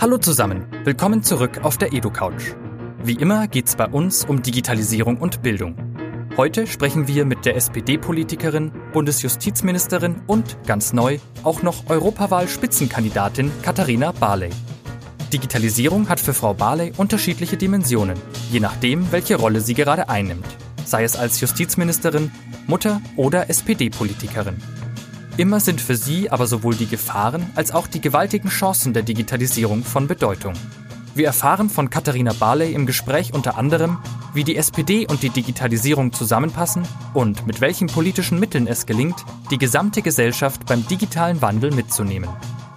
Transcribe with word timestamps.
Hallo 0.00 0.16
zusammen, 0.16 0.64
willkommen 0.84 1.24
zurück 1.24 1.64
auf 1.64 1.76
der 1.76 1.92
EduCouch. 1.92 2.54
Wie 3.02 3.14
immer 3.14 3.48
geht's 3.48 3.74
bei 3.74 3.88
uns 3.88 4.24
um 4.24 4.42
Digitalisierung 4.42 5.16
und 5.16 5.42
Bildung. 5.42 5.74
Heute 6.36 6.68
sprechen 6.68 7.08
wir 7.08 7.24
mit 7.24 7.44
der 7.44 7.56
SPD-Politikerin, 7.56 8.70
Bundesjustizministerin 8.92 10.22
und, 10.28 10.56
ganz 10.68 10.92
neu, 10.92 11.18
auch 11.42 11.62
noch 11.62 11.90
Europawahl-Spitzenkandidatin 11.90 13.50
Katharina 13.62 14.12
Barley. 14.12 14.50
Digitalisierung 15.32 16.08
hat 16.08 16.20
für 16.20 16.32
Frau 16.32 16.54
Barley 16.54 16.92
unterschiedliche 16.96 17.56
Dimensionen, 17.56 18.20
je 18.52 18.60
nachdem, 18.60 19.10
welche 19.10 19.34
Rolle 19.34 19.60
sie 19.60 19.74
gerade 19.74 20.08
einnimmt, 20.08 20.46
sei 20.84 21.02
es 21.02 21.16
als 21.16 21.40
Justizministerin, 21.40 22.30
Mutter 22.68 23.00
oder 23.16 23.50
SPD-Politikerin. 23.50 24.58
Immer 25.38 25.60
sind 25.60 25.80
für 25.80 25.94
sie 25.94 26.30
aber 26.30 26.48
sowohl 26.48 26.74
die 26.74 26.88
Gefahren 26.88 27.46
als 27.54 27.70
auch 27.70 27.86
die 27.86 28.00
gewaltigen 28.00 28.48
Chancen 28.48 28.92
der 28.92 29.04
Digitalisierung 29.04 29.84
von 29.84 30.08
Bedeutung. 30.08 30.52
Wir 31.14 31.26
erfahren 31.26 31.70
von 31.70 31.90
Katharina 31.90 32.32
Barley 32.32 32.72
im 32.72 32.86
Gespräch 32.86 33.32
unter 33.32 33.56
anderem, 33.56 33.98
wie 34.34 34.42
die 34.42 34.56
SPD 34.56 35.06
und 35.06 35.22
die 35.22 35.30
Digitalisierung 35.30 36.12
zusammenpassen 36.12 36.82
und 37.14 37.46
mit 37.46 37.60
welchen 37.60 37.86
politischen 37.86 38.40
Mitteln 38.40 38.66
es 38.66 38.84
gelingt, 38.84 39.24
die 39.52 39.58
gesamte 39.58 40.02
Gesellschaft 40.02 40.66
beim 40.66 40.84
digitalen 40.88 41.40
Wandel 41.40 41.70
mitzunehmen. 41.70 42.30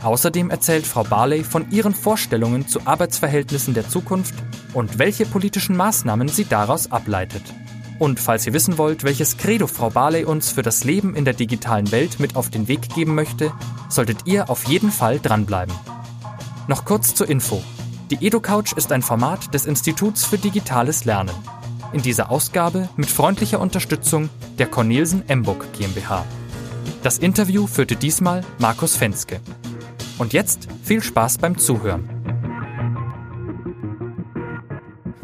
Außerdem 0.04 0.52
erzählt 0.52 0.86
Frau 0.86 1.04
Barley 1.04 1.44
von 1.44 1.72
ihren 1.72 1.96
Vorstellungen 1.96 2.68
zu 2.68 2.86
Arbeitsverhältnissen 2.86 3.74
der 3.74 3.90
Zukunft 3.90 4.36
und 4.74 5.00
welche 5.00 5.26
politischen 5.26 5.76
Maßnahmen 5.76 6.28
sie 6.28 6.46
daraus 6.46 6.92
ableitet. 6.92 7.44
Und 8.02 8.20
falls 8.20 8.48
ihr 8.48 8.54
wissen 8.54 8.80
wollt, 8.80 9.04
welches 9.04 9.38
Credo 9.38 9.68
Frau 9.68 9.92
Barley 9.92 10.26
uns 10.26 10.50
für 10.50 10.64
das 10.64 10.84
Leben 10.84 11.14
in 11.14 11.24
der 11.24 11.36
digitalen 11.36 11.92
Welt 11.92 12.20
mit 12.20 12.36
auf 12.36 12.50
den 12.50 12.68
Weg 12.68 12.90
geben 12.96 13.14
möchte, 13.14 13.54
solltet 13.90 14.26
ihr 14.26 14.50
auf 14.50 14.68
jeden 14.68 14.92
Fall 14.92 15.20
dranbleiben. 15.20 15.76
Noch 16.68 16.84
kurz 16.84 17.14
zur 17.14 17.30
Info. 17.30 17.62
Die 18.10 18.26
EduCouch 18.26 18.74
ist 18.76 18.92
ein 18.92 19.04
Format 19.04 19.54
des 19.54 19.68
Instituts 19.68 20.26
für 20.26 20.40
digitales 20.40 21.06
Lernen. 21.06 21.36
In 21.94 22.02
dieser 22.02 22.32
Ausgabe 22.32 22.90
mit 22.96 23.08
freundlicher 23.08 23.60
Unterstützung 23.60 24.32
der 24.58 24.66
Cornelsen 24.66 25.30
Emburg 25.30 25.72
GmbH. 25.74 26.26
Das 27.04 27.20
Interview 27.20 27.68
führte 27.68 27.98
diesmal 27.98 28.44
Markus 28.58 28.96
Fenske. 28.96 29.42
Und 30.18 30.34
jetzt 30.34 30.68
viel 30.82 31.04
Spaß 31.04 31.38
beim 31.38 31.60
Zuhören. 31.60 32.10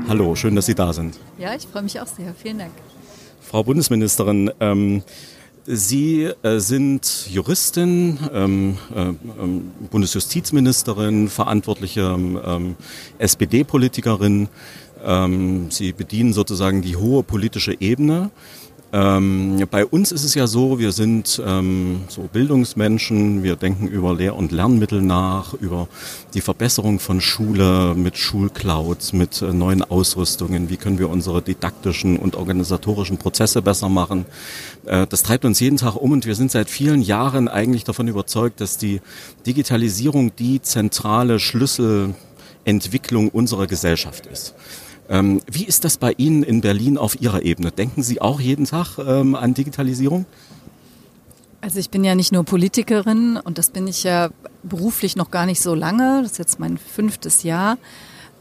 Hallo, 0.08 0.36
schön, 0.36 0.56
dass 0.56 0.66
Sie 0.66 0.76
da 0.76 0.94
sind. 0.94 1.20
Ja, 1.38 1.54
ich 1.54 1.68
freue 1.68 1.84
mich 1.84 2.00
auch 2.00 2.08
sehr. 2.08 2.34
Vielen 2.34 2.60
Dank. 2.60 2.72
Frau 3.42 3.64
Bundesministerin, 3.64 4.52
ähm, 4.60 5.04
Sie 5.66 6.24
äh, 6.44 6.60
sind 6.60 7.28
Juristin, 7.30 8.18
ähm, 8.34 8.78
äh, 8.96 9.02
ähm, 9.02 9.72
Bundesjustizministerin, 9.92 11.28
verantwortliche 11.28 12.02
ähm, 12.02 12.76
SPD-Politikerin. 13.18 14.48
Ähm, 15.04 15.70
Sie 15.72 15.92
bedienen 15.92 16.32
sozusagen 16.32 16.82
die 16.82 16.96
hohe 16.96 17.24
politische 17.24 17.76
Ebene. 17.82 18.32
Ähm, 18.94 19.62
bei 19.70 19.86
uns 19.86 20.14
ist 20.14 20.24
es 20.24 20.34
ja 20.34 20.48
so, 20.48 20.80
wir 20.80 20.94
sind 20.94 21.42
ähm, 21.46 22.04
so 22.08 22.22
Bildungsmenschen, 22.32 23.44
wir 23.44 23.58
denken 23.58 23.88
über 23.88 24.16
Lehr- 24.16 24.36
und 24.36 24.54
Lernmittel 24.54 25.02
nach, 25.02 25.54
über 25.56 25.90
die 26.34 26.40
Verbesserung 26.40 27.00
von 27.00 27.20
Schule 27.20 27.96
mit 27.96 28.18
Schulclouds, 28.18 29.12
mit 29.12 29.42
äh, 29.42 29.52
neuen 29.52 29.84
Ausrüstungen, 29.84 30.70
wie 30.70 30.78
können 30.78 31.00
wir 31.00 31.10
unsere 31.10 31.42
didaktischen 31.42 32.18
und 32.18 32.38
organisatorischen 32.38 33.18
Prozesse 33.18 33.62
besser 33.62 33.90
machen. 33.90 34.26
Äh, 34.86 35.06
das 35.06 35.22
treibt 35.22 35.44
uns 35.44 35.60
jeden 35.60 35.78
Tag 35.78 35.98
um 35.98 36.12
und 36.12 36.26
wir 36.26 36.36
sind 36.36 36.52
seit 36.52 36.70
vielen 36.70 37.02
Jahren 37.02 37.50
eigentlich 37.50 37.84
davon 37.84 38.08
überzeugt, 38.08 38.62
dass 38.62 38.78
die 38.78 39.02
Digitalisierung 39.46 40.34
die 40.38 40.62
zentrale 40.62 41.40
Schlüsselentwicklung 41.40 43.30
unserer 43.30 43.68
Gesellschaft 43.68 44.28
ist. 44.28 44.56
Ähm, 45.10 45.42
wie 45.50 45.66
ist 45.66 45.86
das 45.86 45.98
bei 45.98 46.14
Ihnen 46.18 46.44
in 46.44 46.62
Berlin 46.62 46.98
auf 46.98 47.22
Ihrer 47.22 47.44
Ebene? 47.44 47.72
Denken 47.72 48.04
Sie 48.04 48.22
auch 48.22 48.40
jeden 48.40 48.66
Tag 48.66 48.98
ähm, 48.98 49.36
an 49.36 49.54
Digitalisierung? 49.54 50.26
Also 51.62 51.80
ich 51.80 51.90
bin 51.90 52.04
ja 52.04 52.14
nicht 52.16 52.32
nur 52.32 52.44
Politikerin 52.44 53.38
und 53.44 53.58
das 53.58 53.70
bin 53.70 53.88
ich 53.88 54.04
ja 54.04 54.30
beruflich 54.64 55.16
noch 55.16 55.32
gar 55.32 55.46
nicht 55.46 55.62
so 55.62 55.74
lange. 55.74 56.22
Das 56.22 56.34
ist 56.34 56.38
jetzt 56.38 56.60
mein 56.60 56.78
fünftes 56.78 57.44
Jahr. 57.44 57.78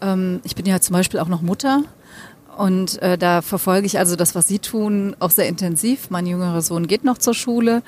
Ähm, 0.00 0.40
ich 0.44 0.54
bin 0.54 0.66
ja 0.66 0.80
zum 0.80 0.94
Beispiel 0.94 1.20
auch 1.20 1.28
noch 1.28 1.42
Mutter 1.42 1.82
und 2.56 3.00
äh, 3.02 3.16
da 3.16 3.42
verfolge 3.42 3.86
ich 3.86 3.98
also 3.98 4.16
das, 4.16 4.34
was 4.34 4.48
Sie 4.48 4.58
tun, 4.58 5.16
auch 5.18 5.30
sehr 5.30 5.48
intensiv. 5.48 6.10
Mein 6.10 6.26
jüngerer 6.26 6.62
Sohn 6.62 6.86
geht 6.86 7.04
noch 7.04 7.18
zur 7.18 7.34
Schule 7.34 7.82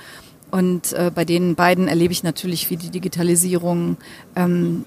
und 0.50 0.92
äh, 0.92 1.10
bei 1.14 1.24
den 1.24 1.54
beiden 1.54 1.88
erlebe 1.88 2.12
ich 2.12 2.22
natürlich, 2.22 2.70
wie 2.70 2.76
die 2.76 2.90
Digitalisierung 2.90 3.96
ähm, 4.34 4.84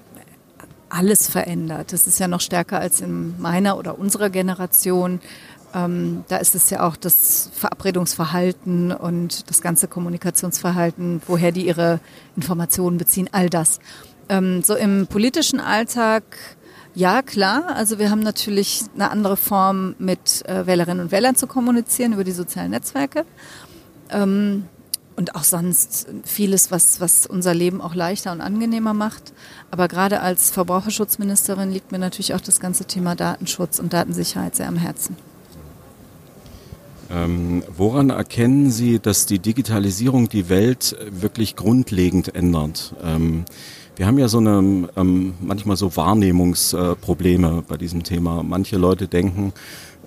alles 0.92 1.28
verändert. 1.28 1.92
Das 1.92 2.06
ist 2.06 2.18
ja 2.20 2.28
noch 2.28 2.40
stärker 2.40 2.78
als 2.78 3.00
in 3.00 3.40
meiner 3.40 3.78
oder 3.78 3.98
unserer 3.98 4.30
Generation. 4.30 5.20
Ähm, 5.74 6.24
da 6.28 6.36
ist 6.36 6.54
es 6.54 6.68
ja 6.70 6.86
auch 6.86 6.96
das 6.96 7.50
Verabredungsverhalten 7.54 8.92
und 8.92 9.48
das 9.48 9.62
ganze 9.62 9.88
Kommunikationsverhalten, 9.88 11.22
woher 11.26 11.50
die 11.50 11.66
ihre 11.66 12.00
Informationen 12.36 12.98
beziehen, 12.98 13.28
all 13.32 13.48
das. 13.48 13.80
Ähm, 14.28 14.62
so 14.62 14.74
im 14.74 15.06
politischen 15.06 15.60
Alltag, 15.60 16.24
ja 16.94 17.22
klar, 17.22 17.74
also 17.74 17.98
wir 17.98 18.10
haben 18.10 18.20
natürlich 18.20 18.82
eine 18.94 19.10
andere 19.10 19.38
Form, 19.38 19.94
mit 19.98 20.46
äh, 20.46 20.66
Wählerinnen 20.66 21.04
und 21.06 21.12
Wählern 21.12 21.36
zu 21.36 21.46
kommunizieren 21.46 22.12
über 22.12 22.24
die 22.24 22.32
sozialen 22.32 22.70
Netzwerke. 22.70 23.24
Ähm, 24.10 24.64
und 25.16 25.34
auch 25.34 25.44
sonst 25.44 26.06
vieles, 26.24 26.70
was, 26.70 27.00
was 27.00 27.26
unser 27.26 27.54
Leben 27.54 27.80
auch 27.80 27.94
leichter 27.94 28.32
und 28.32 28.40
angenehmer 28.40 28.94
macht. 28.94 29.32
Aber 29.70 29.88
gerade 29.88 30.20
als 30.20 30.50
Verbraucherschutzministerin 30.50 31.70
liegt 31.70 31.92
mir 31.92 31.98
natürlich 31.98 32.34
auch 32.34 32.40
das 32.40 32.60
ganze 32.60 32.84
Thema 32.84 33.14
Datenschutz 33.14 33.78
und 33.78 33.92
Datensicherheit 33.92 34.56
sehr 34.56 34.68
am 34.68 34.76
Herzen. 34.76 35.16
Ähm, 37.10 37.62
woran 37.76 38.10
erkennen 38.10 38.70
Sie, 38.70 38.98
dass 38.98 39.26
die 39.26 39.38
Digitalisierung 39.38 40.28
die 40.28 40.48
Welt 40.48 40.96
wirklich 41.10 41.56
grundlegend 41.56 42.34
ändert? 42.34 42.94
Ähm, 43.04 43.44
wir 43.96 44.06
haben 44.06 44.18
ja 44.18 44.28
so 44.28 44.38
eine 44.38 44.88
ähm, 44.96 45.34
manchmal 45.40 45.76
so 45.76 45.94
Wahrnehmungsprobleme 45.94 47.64
bei 47.68 47.76
diesem 47.76 48.02
Thema. 48.02 48.42
Manche 48.42 48.78
Leute 48.78 49.08
denken, 49.08 49.52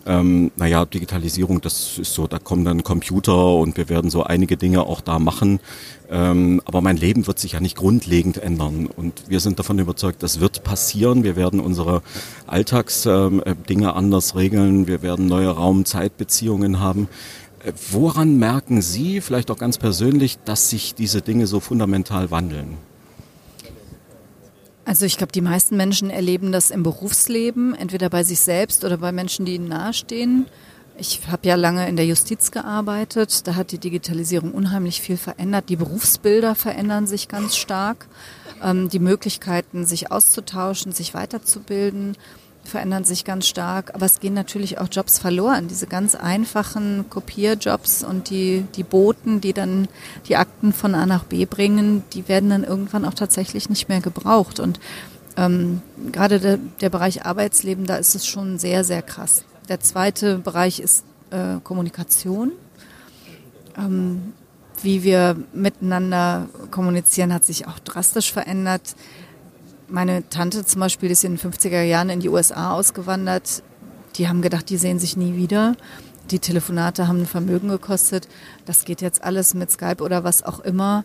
ähm, 0.05 0.51
naja, 0.55 0.85
Digitalisierung, 0.85 1.61
das 1.61 1.97
ist 1.97 2.13
so, 2.13 2.27
da 2.27 2.37
kommen 2.37 2.63
dann 2.63 2.83
Computer 2.83 3.55
und 3.55 3.75
wir 3.77 3.89
werden 3.89 4.11
so 4.11 4.23
einige 4.23 4.55
Dinge 4.55 4.83
auch 4.83 5.01
da 5.01 5.17
machen. 5.17 5.59
Ähm, 6.09 6.61
aber 6.65 6.81
mein 6.81 6.97
Leben 6.97 7.25
wird 7.25 7.39
sich 7.39 7.53
ja 7.53 7.59
nicht 7.59 7.75
grundlegend 7.75 8.37
ändern. 8.37 8.85
Und 8.85 9.23
wir 9.27 9.39
sind 9.39 9.57
davon 9.57 9.79
überzeugt, 9.79 10.21
das 10.21 10.39
wird 10.39 10.63
passieren. 10.63 11.23
Wir 11.23 11.35
werden 11.35 11.59
unsere 11.59 12.03
Alltagsdinge 12.45 13.43
ähm, 13.45 13.83
anders 13.83 14.35
regeln. 14.35 14.85
Wir 14.85 15.01
werden 15.01 15.25
neue 15.25 15.49
Raum-Zeit-Beziehungen 15.49 16.79
haben. 16.79 17.07
Äh, 17.63 17.71
woran 17.91 18.37
merken 18.37 18.83
Sie, 18.83 19.21
vielleicht 19.21 19.49
auch 19.49 19.57
ganz 19.57 19.79
persönlich, 19.79 20.37
dass 20.45 20.69
sich 20.69 20.93
diese 20.93 21.21
Dinge 21.21 21.47
so 21.47 21.59
fundamental 21.59 22.29
wandeln? 22.29 22.77
Also 24.85 25.05
ich 25.05 25.17
glaube, 25.17 25.31
die 25.31 25.41
meisten 25.41 25.75
Menschen 25.75 26.11
erleben 26.11 26.51
das 26.51 26.69
im 26.69 26.83
Berufsleben, 26.83 27.73
entweder 27.73 28.09
bei 28.09 28.23
sich 28.23 28.39
selbst 28.39 28.85
oder 28.85 28.97
bei 28.97 29.11
Menschen, 29.11 29.45
die 29.45 29.55
ihnen 29.55 29.67
nahestehen. 29.67 30.45
Ich 30.97 31.27
habe 31.27 31.47
ja 31.47 31.55
lange 31.55 31.89
in 31.89 31.97
der 31.97 32.05
Justiz 32.05 32.51
gearbeitet. 32.51 33.47
Da 33.47 33.55
hat 33.55 33.71
die 33.71 33.79
Digitalisierung 33.79 34.53
unheimlich 34.53 35.01
viel 35.01 35.17
verändert. 35.17 35.69
Die 35.69 35.75
Berufsbilder 35.75 36.55
verändern 36.55 37.07
sich 37.07 37.27
ganz 37.27 37.57
stark. 37.57 38.07
Ähm, 38.63 38.87
die 38.87 38.99
Möglichkeiten, 38.99 39.85
sich 39.85 40.11
auszutauschen, 40.11 40.93
sich 40.93 41.13
weiterzubilden 41.13 42.15
verändern 42.67 43.03
sich 43.03 43.25
ganz 43.25 43.47
stark, 43.47 43.93
aber 43.93 44.05
es 44.05 44.19
gehen 44.19 44.33
natürlich 44.33 44.79
auch 44.79 44.87
Jobs 44.91 45.19
verloren. 45.19 45.67
Diese 45.67 45.87
ganz 45.87 46.15
einfachen 46.15 47.05
Kopierjobs 47.09 48.03
und 48.03 48.29
die, 48.29 48.65
die 48.75 48.83
Boten, 48.83 49.41
die 49.41 49.53
dann 49.53 49.87
die 50.27 50.35
Akten 50.35 50.73
von 50.73 50.95
A 50.95 51.05
nach 51.05 51.23
B 51.23 51.45
bringen, 51.45 52.03
die 52.13 52.27
werden 52.27 52.49
dann 52.49 52.63
irgendwann 52.63 53.05
auch 53.05 53.13
tatsächlich 53.13 53.69
nicht 53.69 53.89
mehr 53.89 54.01
gebraucht. 54.01 54.59
Und 54.59 54.79
ähm, 55.37 55.81
gerade 56.11 56.39
der, 56.39 56.57
der 56.81 56.89
Bereich 56.89 57.25
Arbeitsleben, 57.25 57.85
da 57.85 57.97
ist 57.97 58.15
es 58.15 58.25
schon 58.25 58.57
sehr, 58.57 58.83
sehr 58.83 59.01
krass. 59.01 59.43
Der 59.69 59.79
zweite 59.79 60.37
Bereich 60.37 60.79
ist 60.79 61.03
äh, 61.31 61.59
Kommunikation. 61.63 62.51
Ähm, 63.77 64.33
wie 64.81 65.03
wir 65.03 65.37
miteinander 65.53 66.47
kommunizieren, 66.71 67.33
hat 67.33 67.45
sich 67.45 67.67
auch 67.67 67.79
drastisch 67.79 68.31
verändert. 68.31 68.95
Meine 69.87 70.27
Tante 70.29 70.65
zum 70.65 70.81
Beispiel 70.81 71.11
ist 71.11 71.23
in 71.23 71.37
den 71.37 71.51
50er 71.51 71.83
Jahren 71.83 72.09
in 72.09 72.19
die 72.19 72.29
USA 72.29 72.73
ausgewandert. 72.73 73.61
Die 74.15 74.27
haben 74.27 74.41
gedacht, 74.41 74.69
die 74.69 74.77
sehen 74.77 74.97
sich 74.97 75.15
nie 75.15 75.35
wieder. 75.35 75.75
Die 76.31 76.39
Telefonate 76.39 77.07
haben 77.07 77.21
ein 77.21 77.25
Vermögen 77.27 77.69
gekostet. 77.69 78.27
Das 78.65 78.85
geht 78.85 79.01
jetzt 79.01 79.23
alles 79.23 79.53
mit 79.53 79.69
Skype 79.69 80.01
oder 80.01 80.23
was 80.23 80.43
auch 80.43 80.59
immer, 80.59 81.03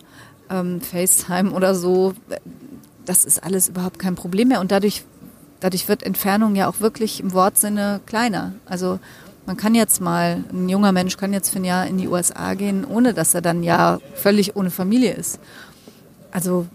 ähm, 0.49 0.81
FaceTime 0.81 1.51
oder 1.51 1.75
so. 1.75 2.13
Das 3.05 3.23
ist 3.23 3.43
alles 3.43 3.69
überhaupt 3.69 3.99
kein 3.99 4.15
Problem 4.15 4.47
mehr. 4.47 4.61
Und 4.61 4.71
dadurch, 4.71 5.03
dadurch 5.59 5.87
wird 5.87 6.01
Entfernung 6.01 6.55
ja 6.55 6.67
auch 6.67 6.79
wirklich 6.79 7.19
im 7.19 7.33
Wortsinne 7.33 8.01
kleiner. 8.07 8.53
Also 8.65 8.99
man 9.45 9.57
kann 9.57 9.75
jetzt 9.75 10.01
mal, 10.01 10.43
ein 10.51 10.69
junger 10.69 10.91
Mensch 10.91 11.17
kann 11.17 11.33
jetzt 11.33 11.49
für 11.51 11.59
ein 11.59 11.65
Jahr 11.65 11.85
in 11.85 11.99
die 11.99 12.07
USA 12.07 12.55
gehen, 12.55 12.83
ohne 12.83 13.13
dass 13.13 13.35
er 13.35 13.41
dann 13.41 13.61
ja 13.61 13.99
völlig 14.15 14.55
ohne 14.55 14.71
Familie 14.71 15.13
ist. 15.13 15.39
Also 16.31 16.65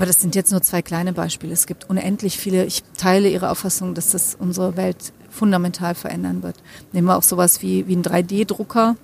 aber 0.00 0.06
das 0.06 0.18
sind 0.18 0.34
jetzt 0.34 0.50
nur 0.50 0.62
zwei 0.62 0.80
kleine 0.80 1.12
Beispiele. 1.12 1.52
Es 1.52 1.66
gibt 1.66 1.90
unendlich 1.90 2.38
viele. 2.38 2.64
Ich 2.64 2.82
teile 2.96 3.28
Ihre 3.28 3.50
Auffassung, 3.50 3.92
dass 3.92 4.12
das 4.12 4.34
unsere 4.34 4.78
Welt 4.78 5.12
fundamental 5.28 5.94
verändern 5.94 6.42
wird. 6.42 6.56
Nehmen 6.92 7.06
wir 7.08 7.18
auch 7.18 7.22
sowas 7.22 7.60
wie, 7.60 7.86
wie 7.86 7.92
einen 7.92 8.02
3D-Drucker 8.02 8.96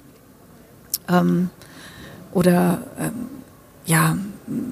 ähm, 1.10 1.50
oder 2.32 2.78
ähm, 2.98 3.28
ja, 3.84 4.16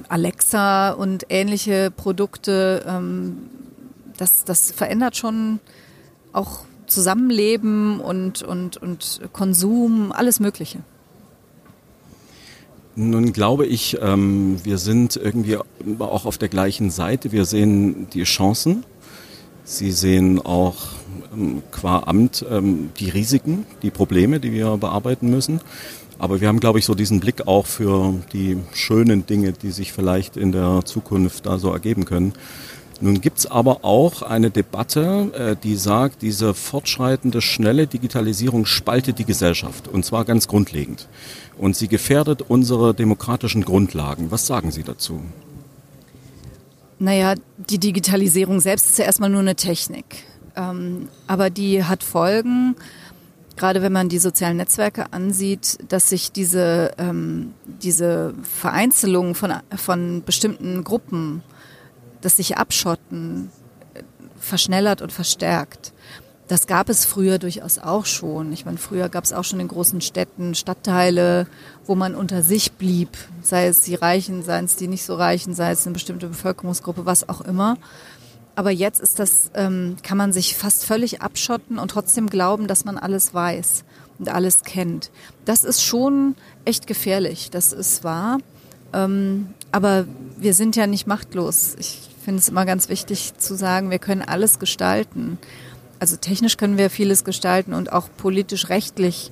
Alexa 0.09 0.93
und 0.93 1.27
ähnliche 1.29 1.91
Produkte. 1.91 2.83
Ähm, 2.87 3.37
das, 4.17 4.45
das 4.45 4.71
verändert 4.71 5.15
schon 5.17 5.59
auch 6.33 6.65
Zusammenleben 6.87 7.99
und, 7.99 8.41
und, 8.41 8.77
und 8.77 9.21
Konsum, 9.31 10.11
alles 10.11 10.39
Mögliche. 10.39 10.79
Nun 12.97 13.33
glaube 13.33 13.65
ich, 13.65 13.97
ähm, 14.01 14.57
wir 14.63 14.77
sind 14.77 15.17
irgendwie 15.17 15.57
auch 15.99 16.25
auf 16.25 16.37
der 16.37 16.47
gleichen 16.47 16.91
Seite. 16.91 17.33
Wir 17.33 17.43
sehen 17.43 18.07
die 18.13 18.23
Chancen. 18.23 18.85
Sie 19.65 19.91
sehen 19.91 20.39
auch 20.39 20.75
ähm, 21.33 21.61
qua 21.71 22.03
Amt 22.05 22.45
ähm, 22.49 22.91
die 22.97 23.09
Risiken, 23.09 23.65
die 23.81 23.91
Probleme, 23.91 24.39
die 24.39 24.53
wir 24.53 24.77
bearbeiten 24.77 25.29
müssen. 25.29 25.59
Aber 26.19 26.39
wir 26.39 26.47
haben, 26.47 26.61
glaube 26.61 26.79
ich, 26.79 26.85
so 26.85 26.95
diesen 26.95 27.19
Blick 27.19 27.47
auch 27.47 27.65
für 27.65 28.13
die 28.31 28.57
schönen 28.73 29.25
Dinge, 29.25 29.51
die 29.51 29.71
sich 29.71 29.91
vielleicht 29.91 30.37
in 30.37 30.53
der 30.53 30.83
Zukunft 30.85 31.45
da 31.45 31.59
so 31.59 31.73
ergeben 31.73 32.05
können. 32.05 32.31
Nun 33.01 33.19
gibt's 33.19 33.45
aber 33.45 33.83
auch 33.83 34.21
eine 34.21 34.51
Debatte, 34.51 35.31
äh, 35.33 35.55
die 35.61 35.75
sagt, 35.75 36.21
diese 36.21 36.53
fortschreitende, 36.53 37.41
schnelle 37.41 37.87
Digitalisierung 37.87 38.65
spaltet 38.65 39.19
die 39.19 39.25
Gesellschaft, 39.25 39.87
und 39.87 40.05
zwar 40.05 40.23
ganz 40.23 40.47
grundlegend. 40.47 41.07
Und 41.57 41.75
sie 41.75 41.87
gefährdet 41.87 42.41
unsere 42.47 42.93
demokratischen 42.93 43.63
Grundlagen. 43.63 44.31
Was 44.31 44.47
sagen 44.47 44.71
Sie 44.71 44.83
dazu? 44.83 45.21
Naja, 46.99 47.35
die 47.57 47.79
Digitalisierung 47.79 48.61
selbst 48.61 48.87
ist 48.87 48.97
ja 48.97 49.05
erstmal 49.05 49.29
nur 49.29 49.41
eine 49.41 49.55
Technik. 49.55 50.05
Ähm, 50.55 51.09
aber 51.27 51.49
die 51.49 51.83
hat 51.83 52.03
Folgen, 52.03 52.75
gerade 53.57 53.81
wenn 53.81 53.91
man 53.91 54.07
die 54.07 54.19
sozialen 54.19 54.57
Netzwerke 54.57 55.11
ansieht, 55.11 55.77
dass 55.89 56.09
sich 56.09 56.31
diese, 56.31 56.93
ähm, 56.97 57.53
diese 57.81 58.33
Vereinzelung 58.43 59.35
von, 59.35 59.53
von 59.75 60.23
bestimmten 60.25 60.85
Gruppen 60.85 61.43
das 62.25 62.37
sich 62.37 62.57
abschotten 62.57 63.51
verschnellert 64.39 65.01
und 65.01 65.11
verstärkt. 65.11 65.93
Das 66.47 66.67
gab 66.67 66.89
es 66.89 67.05
früher 67.05 67.39
durchaus 67.39 67.79
auch 67.79 68.05
schon. 68.05 68.53
Ich 68.53 68.65
meine, 68.65 68.77
früher 68.77 69.09
gab 69.09 69.23
es 69.23 69.33
auch 69.33 69.43
schon 69.43 69.59
in 69.59 69.67
großen 69.67 70.01
Städten 70.01 70.53
Stadtteile, 70.53 71.47
wo 71.85 71.95
man 71.95 72.13
unter 72.13 72.43
sich 72.43 72.73
blieb, 72.73 73.09
sei 73.41 73.67
es 73.67 73.81
die 73.81 73.95
Reichen, 73.95 74.43
sei 74.43 74.59
es 74.59 74.75
die 74.75 74.87
nicht 74.87 75.03
so 75.03 75.15
Reichen, 75.15 75.55
sei 75.55 75.71
es 75.71 75.85
eine 75.85 75.93
bestimmte 75.93 76.27
Bevölkerungsgruppe, 76.27 77.05
was 77.05 77.29
auch 77.29 77.41
immer. 77.41 77.77
Aber 78.55 78.69
jetzt 78.69 79.01
ist 79.01 79.19
das, 79.19 79.49
ähm, 79.55 79.97
kann 80.03 80.17
man 80.17 80.33
sich 80.33 80.55
fast 80.55 80.85
völlig 80.85 81.21
abschotten 81.21 81.79
und 81.79 81.89
trotzdem 81.89 82.29
glauben, 82.29 82.67
dass 82.67 82.85
man 82.85 82.97
alles 82.97 83.33
weiß 83.33 83.83
und 84.19 84.29
alles 84.29 84.63
kennt. 84.63 85.11
Das 85.45 85.63
ist 85.63 85.81
schon 85.81 86.35
echt 86.63 86.87
gefährlich. 86.87 87.49
Das 87.49 87.73
ist 87.73 88.03
wahr. 88.03 88.37
Ähm, 88.93 89.49
aber 89.71 90.05
wir 90.37 90.53
sind 90.53 90.75
ja 90.75 90.87
nicht 90.87 91.07
machtlos. 91.07 91.75
Ich 91.79 92.09
finde 92.23 92.39
es 92.39 92.49
immer 92.49 92.65
ganz 92.65 92.89
wichtig 92.89 93.37
zu 93.37 93.55
sagen, 93.55 93.89
wir 93.89 93.99
können 93.99 94.21
alles 94.21 94.59
gestalten. 94.59 95.37
Also 95.99 96.17
technisch 96.17 96.57
können 96.57 96.77
wir 96.77 96.89
vieles 96.89 97.23
gestalten 97.23 97.73
und 97.73 97.91
auch 97.91 98.09
politisch 98.17 98.69
rechtlich 98.69 99.31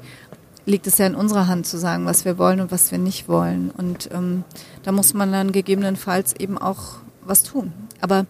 liegt 0.66 0.88
es 0.88 0.98
ja 0.98 1.06
in 1.06 1.16
unserer 1.16 1.48
Hand 1.48 1.66
zu 1.66 1.78
sagen, 1.78 2.06
was 2.06 2.24
wir 2.26 2.38
wollen 2.38 2.62
und 2.62 2.72
was 2.72 2.92
wir 2.92 2.98
nicht 2.98 3.28
wollen. 3.28 3.72
Und 3.72 4.10
ähm, 4.14 4.44
da 4.84 4.92
muss 4.92 5.14
man 5.14 5.32
dann 5.32 5.52
gegebenenfalls 5.52 6.34
eben 6.34 6.58
auch 6.58 6.98
was 7.22 7.44
tun. 7.44 7.74
Aber 8.00 8.26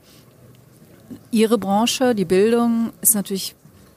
Ihre 1.31 1.57
Branche, 1.57 2.15
die 2.15 2.25
Bildung, 2.25 2.91
ist 3.01 3.15
natürlich 3.15 3.55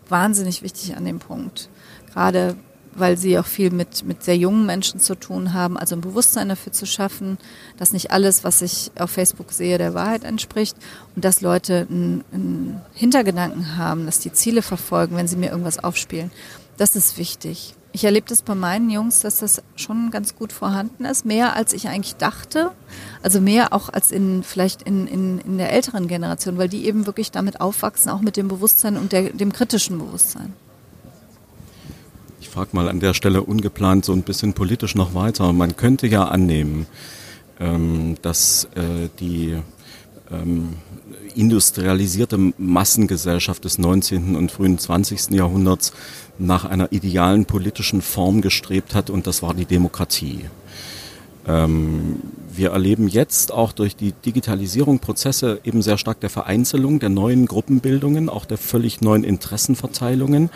wahnsinnig 0.09 0.63
wichtig 0.63 0.97
an 0.97 1.05
dem 1.05 1.19
Punkt. 1.19 1.69
Gerade 2.13 2.57
weil 2.99 3.17
sie 3.17 3.39
auch 3.39 3.47
viel 3.47 3.71
mit, 3.71 4.05
mit 4.05 4.23
sehr 4.23 4.37
jungen 4.37 4.67
Menschen 4.67 5.01
zu 5.01 5.15
tun 5.15 5.53
haben, 5.53 5.77
also 5.77 5.95
ein 5.95 6.01
Bewusstsein 6.01 6.49
dafür 6.49 6.73
zu 6.73 6.87
schaffen, 6.87 7.39
dass 7.77 7.93
nicht 7.93 8.11
alles, 8.11 8.45
was 8.45 8.63
ich 8.63 8.91
auf 8.99 9.11
Facebook 9.11 9.53
sehe, 9.53 9.79
der 9.79 9.95
Wahrheit 9.95 10.25
entspricht 10.25 10.77
und 11.15 11.25
dass 11.25 11.41
Leute 11.41 11.87
einen, 11.91 12.25
einen 12.33 12.81
Hintergedanken 12.95 13.77
haben, 13.77 14.07
dass 14.07 14.19
die 14.19 14.33
Ziele 14.33 14.63
verfolgen, 14.63 15.17
wenn 15.17 15.29
sie 15.29 15.37
mir 15.37 15.51
irgendwas 15.51 15.83
aufspielen. 15.83 16.31
Das 16.77 16.97
ist 16.97 17.19
wichtig. 17.19 17.75
Ich 17.93 18.05
erlebe 18.05 18.29
das 18.29 18.43
bei 18.43 18.55
meinen 18.55 18.91
Jungs, 18.91 19.21
dass 19.21 19.39
das 19.39 19.63
schon 19.75 20.11
ganz 20.11 20.37
gut 20.37 20.53
vorhanden 20.53 21.07
ist, 21.07 21.25
mehr 21.25 21.57
als 21.57 21.73
ich 21.73 21.89
eigentlich 21.89 22.17
dachte. 22.17 22.73
Also 23.23 23.41
mehr 23.41 23.73
auch 23.73 23.89
als 23.89 24.11
in 24.11 24.43
vielleicht 24.43 24.83
in, 24.83 25.07
in, 25.07 25.39
in 25.39 25.57
der 25.57 25.73
älteren 25.73 26.07
Generation, 26.07 26.59
weil 26.59 26.69
die 26.69 26.85
eben 26.85 27.07
wirklich 27.07 27.31
damit 27.31 27.63
aufwachsen, 27.63 28.11
auch 28.11 28.21
mit 28.21 28.37
dem 28.37 28.49
Bewusstsein 28.49 28.99
und 28.99 29.13
der, 29.13 29.31
dem 29.31 29.51
kritischen 29.51 29.99
Bewusstsein 29.99 30.53
frage 32.57 32.71
mal 32.73 32.89
an 32.89 33.01
der 33.01 33.13
Stelle 33.13 33.43
ungeplant 33.43 34.07
so 34.07 34.15
ein 34.15 34.23
bisschen 34.23 34.55
politisch 34.55 34.95
noch 34.95 35.13
weiter. 35.13 35.53
Man 35.53 35.77
könnte 35.77 36.07
ja 36.07 36.25
annehmen, 36.25 36.87
ähm, 37.61 38.17
dass 38.23 38.65
äh, 38.75 39.11
die 39.21 39.59
ähm, 40.31 40.71
industrialisierte 41.35 42.39
Massengesellschaft 42.57 43.63
des 43.67 43.77
19. 43.77 44.37
und 44.37 44.51
frühen 44.51 44.79
20. 44.79 45.33
Jahrhunderts 45.33 45.93
nach 46.39 46.65
einer 46.65 46.93
idealen 46.93 47.45
politischen 47.45 48.01
Form 48.01 48.41
gestrebt 48.41 48.95
hat 48.95 49.11
und 49.11 49.27
das 49.27 49.43
war 49.43 49.53
die 49.53 49.67
Demokratie. 49.67 50.47
Ähm, 51.47 52.23
wir 52.55 52.71
erleben 52.71 53.07
jetzt 53.07 53.53
auch 53.53 53.73
durch 53.73 53.97
die 53.97 54.13
Digitalisierung 54.13 55.01
Prozesse 55.01 55.61
eben 55.63 55.83
sehr 55.83 55.99
stark 55.99 56.21
der 56.21 56.31
Vereinzelung, 56.31 57.01
der 57.01 57.11
neuen 57.11 57.45
Gruppenbildungen, 57.45 58.31
auch 58.31 58.47
der 58.47 58.57
völlig 58.57 59.03
neuen 59.03 59.25
Interessenverteilungen. 59.25 60.49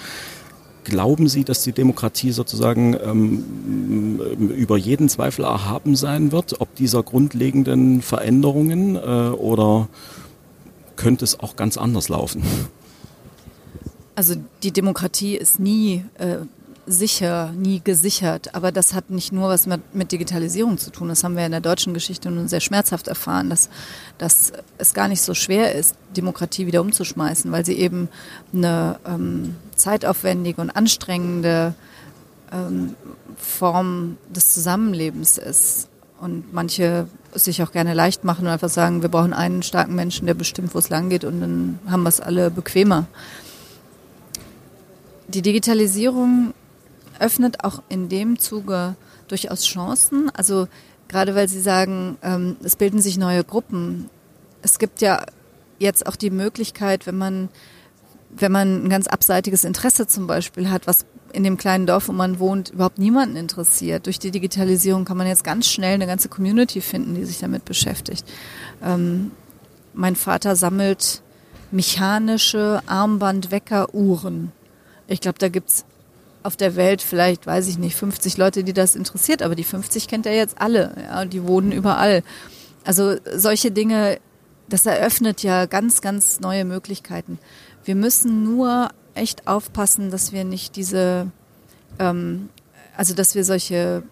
Glauben 0.84 1.28
Sie, 1.28 1.44
dass 1.44 1.62
die 1.62 1.72
Demokratie 1.72 2.32
sozusagen 2.32 2.96
ähm, 3.04 4.18
über 4.56 4.76
jeden 4.78 5.08
Zweifel 5.08 5.44
erhaben 5.44 5.94
sein 5.94 6.32
wird, 6.32 6.60
ob 6.60 6.74
dieser 6.74 7.02
grundlegenden 7.02 8.00
Veränderungen 8.00 8.96
äh, 8.96 8.98
oder 8.98 9.88
könnte 10.96 11.24
es 11.24 11.38
auch 11.38 11.56
ganz 11.56 11.76
anders 11.76 12.08
laufen? 12.08 12.42
Also 14.14 14.36
die 14.62 14.72
Demokratie 14.72 15.36
ist 15.36 15.60
nie 15.60 16.04
äh, 16.18 16.38
sicher, 16.86 17.52
nie 17.56 17.80
gesichert. 17.82 18.54
Aber 18.54 18.72
das 18.72 18.92
hat 18.94 19.10
nicht 19.10 19.32
nur 19.32 19.48
was 19.48 19.66
mit, 19.66 19.94
mit, 19.94 20.12
Digitalisierung 20.12 20.78
zu 20.78 20.90
tun. 20.90 21.08
Das 21.08 21.24
haben 21.24 21.36
wir 21.36 21.46
in 21.46 21.52
der 21.52 21.60
deutschen 21.60 21.94
Geschichte 21.94 22.30
nun 22.30 22.48
sehr 22.48 22.60
schmerzhaft 22.60 23.08
erfahren, 23.08 23.48
dass, 23.48 23.70
dass 24.18 24.52
es 24.78 24.94
gar 24.94 25.08
nicht 25.08 25.22
so 25.22 25.34
schwer 25.34 25.74
ist, 25.74 25.94
Demokratie 26.16 26.66
wieder 26.66 26.80
umzuschmeißen, 26.80 27.50
weil 27.52 27.64
sie 27.64 27.74
eben 27.74 28.08
eine 28.52 28.98
ähm, 29.06 29.56
zeitaufwendige 29.80 30.60
und 30.60 30.70
anstrengende 30.70 31.74
ähm, 32.52 32.94
Form 33.36 34.16
des 34.28 34.54
Zusammenlebens 34.54 35.38
ist. 35.38 35.88
Und 36.20 36.52
manche 36.52 37.06
sich 37.34 37.62
auch 37.62 37.72
gerne 37.72 37.94
leicht 37.94 38.24
machen 38.24 38.46
und 38.46 38.52
einfach 38.52 38.68
sagen, 38.68 39.00
wir 39.00 39.08
brauchen 39.08 39.32
einen 39.32 39.62
starken 39.62 39.94
Menschen, 39.94 40.26
der 40.26 40.34
bestimmt, 40.34 40.74
wo 40.74 40.78
es 40.78 40.90
lang 40.90 41.08
geht 41.08 41.24
und 41.24 41.40
dann 41.40 41.78
haben 41.88 42.02
wir 42.02 42.10
es 42.10 42.20
alle 42.20 42.50
bequemer. 42.50 43.06
Die 45.28 45.42
Digitalisierung 45.42 46.52
öffnet 47.20 47.64
auch 47.64 47.82
in 47.88 48.08
dem 48.08 48.38
Zuge 48.38 48.96
durchaus 49.28 49.64
Chancen. 49.64 50.30
Also 50.34 50.66
gerade 51.08 51.34
weil 51.34 51.48
Sie 51.48 51.60
sagen, 51.60 52.18
ähm, 52.22 52.56
es 52.62 52.76
bilden 52.76 53.00
sich 53.00 53.16
neue 53.16 53.44
Gruppen. 53.44 54.10
Es 54.62 54.78
gibt 54.78 55.00
ja 55.00 55.24
jetzt 55.78 56.06
auch 56.06 56.16
die 56.16 56.30
Möglichkeit, 56.30 57.06
wenn 57.06 57.16
man, 57.16 57.48
wenn 58.36 58.52
man 58.52 58.84
ein 58.84 58.88
ganz 58.88 59.06
abseitiges 59.06 59.64
Interesse 59.64 60.06
zum 60.06 60.26
Beispiel 60.26 60.70
hat, 60.70 60.86
was 60.86 61.04
in 61.32 61.44
dem 61.44 61.56
kleinen 61.56 61.86
Dorf, 61.86 62.08
wo 62.08 62.12
man 62.12 62.38
wohnt, 62.38 62.70
überhaupt 62.70 62.98
niemanden 62.98 63.36
interessiert. 63.36 64.06
Durch 64.06 64.18
die 64.18 64.30
Digitalisierung 64.30 65.04
kann 65.04 65.16
man 65.16 65.26
jetzt 65.26 65.44
ganz 65.44 65.66
schnell 65.66 65.94
eine 65.94 66.06
ganze 66.06 66.28
Community 66.28 66.80
finden, 66.80 67.14
die 67.14 67.24
sich 67.24 67.38
damit 67.38 67.64
beschäftigt. 67.64 68.24
Ähm, 68.82 69.30
mein 69.92 70.16
Vater 70.16 70.56
sammelt 70.56 71.22
mechanische 71.70 72.82
Armbandweckeruhren. 72.86 74.52
Ich 75.06 75.20
glaube, 75.20 75.38
da 75.38 75.48
gibt's 75.48 75.84
auf 76.42 76.56
der 76.56 76.74
Welt 76.76 77.02
vielleicht, 77.02 77.46
weiß 77.46 77.68
ich 77.68 77.78
nicht, 77.78 77.96
50 77.96 78.36
Leute, 78.36 78.64
die 78.64 78.72
das 78.72 78.96
interessiert, 78.96 79.42
aber 79.42 79.54
die 79.54 79.64
50 79.64 80.08
kennt 80.08 80.26
er 80.26 80.34
jetzt 80.34 80.60
alle, 80.60 80.94
ja, 81.02 81.24
die 81.24 81.46
wohnen 81.46 81.70
überall. 81.70 82.22
Also 82.84 83.16
solche 83.34 83.70
Dinge, 83.70 84.18
das 84.68 84.86
eröffnet 84.86 85.42
ja 85.42 85.66
ganz, 85.66 86.00
ganz 86.00 86.40
neue 86.40 86.64
Möglichkeiten. 86.64 87.38
Wir 87.90 87.96
müssen 87.96 88.44
nur 88.44 88.90
echt 89.16 89.48
aufpassen, 89.48 90.12
dass 90.12 90.30
wir 90.30 90.44
nicht 90.44 90.76
diese, 90.76 91.26
ähm, 91.98 92.48
also 92.96 93.14
dass 93.14 93.34
wir 93.34 93.44
solche 93.44 94.04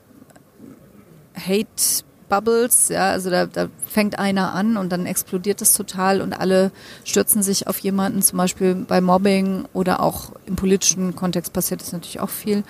Hate 1.36 2.02
Bubbles, 2.28 2.88
ja, 2.88 3.10
also 3.10 3.30
da, 3.30 3.46
da 3.46 3.68
fängt 3.86 4.18
einer 4.18 4.52
an 4.52 4.76
und 4.76 4.90
dann 4.90 5.06
explodiert 5.06 5.60
das 5.60 5.74
total 5.74 6.20
und 6.22 6.32
alle 6.32 6.72
stürzen 7.04 7.44
sich 7.44 7.68
auf 7.68 7.78
jemanden, 7.78 8.20
zum 8.20 8.38
Beispiel 8.38 8.74
bei 8.74 9.00
Mobbing 9.00 9.66
oder 9.74 10.02
auch 10.02 10.32
im 10.46 10.56
politischen 10.56 11.14
Kontext 11.14 11.52
passiert 11.52 11.80
das 11.80 11.92
natürlich 11.92 12.18
auch 12.18 12.30
viel. 12.30 12.64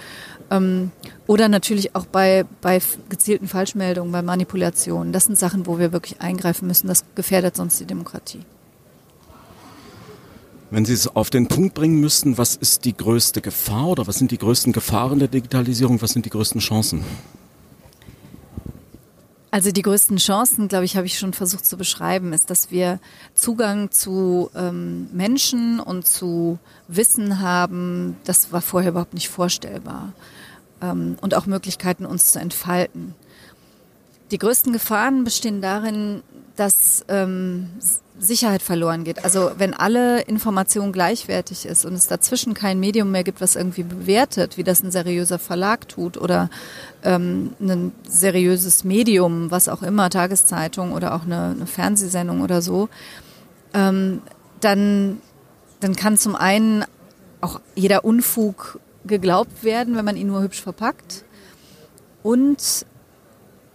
Ähm, 0.50 0.90
oder 1.26 1.48
natürlich 1.48 1.96
auch 1.96 2.04
bei, 2.04 2.44
bei 2.60 2.82
gezielten 3.08 3.48
Falschmeldungen, 3.48 4.12
bei 4.12 4.20
Manipulationen. 4.20 5.14
Das 5.14 5.24
sind 5.24 5.38
Sachen, 5.38 5.66
wo 5.66 5.78
wir 5.78 5.90
wirklich 5.90 6.20
eingreifen 6.20 6.68
müssen. 6.68 6.86
Das 6.86 7.06
gefährdet 7.14 7.56
sonst 7.56 7.80
die 7.80 7.86
Demokratie. 7.86 8.44
Wenn 10.70 10.84
Sie 10.84 10.92
es 10.92 11.08
auf 11.08 11.30
den 11.30 11.48
Punkt 11.48 11.74
bringen 11.74 11.98
müssten, 11.98 12.36
was 12.36 12.54
ist 12.54 12.84
die 12.84 12.94
größte 12.94 13.40
Gefahr 13.40 13.88
oder 13.88 14.06
was 14.06 14.18
sind 14.18 14.30
die 14.30 14.38
größten 14.38 14.72
Gefahren 14.72 15.18
der 15.18 15.28
Digitalisierung, 15.28 16.02
was 16.02 16.10
sind 16.10 16.26
die 16.26 16.30
größten 16.30 16.60
Chancen? 16.60 17.04
Also 19.50 19.72
die 19.72 19.80
größten 19.80 20.18
Chancen, 20.18 20.68
glaube 20.68 20.84
ich, 20.84 20.96
habe 20.96 21.06
ich 21.06 21.18
schon 21.18 21.32
versucht 21.32 21.64
zu 21.64 21.78
beschreiben, 21.78 22.34
ist, 22.34 22.50
dass 22.50 22.70
wir 22.70 23.00
Zugang 23.34 23.90
zu 23.90 24.50
ähm, 24.54 25.08
Menschen 25.12 25.80
und 25.80 26.06
zu 26.06 26.58
Wissen 26.86 27.40
haben, 27.40 28.16
das 28.24 28.52
war 28.52 28.60
vorher 28.60 28.90
überhaupt 28.90 29.14
nicht 29.14 29.30
vorstellbar. 29.30 30.12
Ähm, 30.82 31.16
und 31.22 31.34
auch 31.34 31.46
Möglichkeiten, 31.46 32.04
uns 32.04 32.32
zu 32.32 32.40
entfalten. 32.40 33.14
Die 34.30 34.38
größten 34.38 34.74
Gefahren 34.74 35.24
bestehen 35.24 35.62
darin, 35.62 36.22
dass 36.58 37.04
ähm, 37.08 37.68
Sicherheit 38.18 38.62
verloren 38.62 39.04
geht. 39.04 39.24
Also 39.24 39.52
wenn 39.58 39.74
alle 39.74 40.22
Information 40.22 40.92
gleichwertig 40.92 41.66
ist 41.66 41.84
und 41.84 41.94
es 41.94 42.08
dazwischen 42.08 42.52
kein 42.52 42.80
Medium 42.80 43.12
mehr 43.12 43.22
gibt, 43.22 43.40
was 43.40 43.54
irgendwie 43.54 43.84
bewertet, 43.84 44.56
wie 44.56 44.64
das 44.64 44.82
ein 44.82 44.90
seriöser 44.90 45.38
Verlag 45.38 45.88
tut 45.88 46.16
oder 46.16 46.50
ähm, 47.04 47.52
ein 47.60 47.92
seriöses 48.08 48.82
Medium, 48.82 49.50
was 49.52 49.68
auch 49.68 49.82
immer, 49.82 50.10
Tageszeitung 50.10 50.92
oder 50.92 51.14
auch 51.14 51.22
eine, 51.22 51.54
eine 51.56 51.66
Fernsehsendung 51.66 52.40
oder 52.40 52.60
so, 52.60 52.88
ähm, 53.72 54.22
dann, 54.60 55.20
dann 55.78 55.94
kann 55.94 56.16
zum 56.16 56.34
einen 56.34 56.84
auch 57.40 57.60
jeder 57.76 58.04
Unfug 58.04 58.80
geglaubt 59.06 59.62
werden, 59.62 59.96
wenn 59.96 60.04
man 60.04 60.16
ihn 60.16 60.26
nur 60.26 60.42
hübsch 60.42 60.60
verpackt. 60.60 61.24
Und 62.24 62.84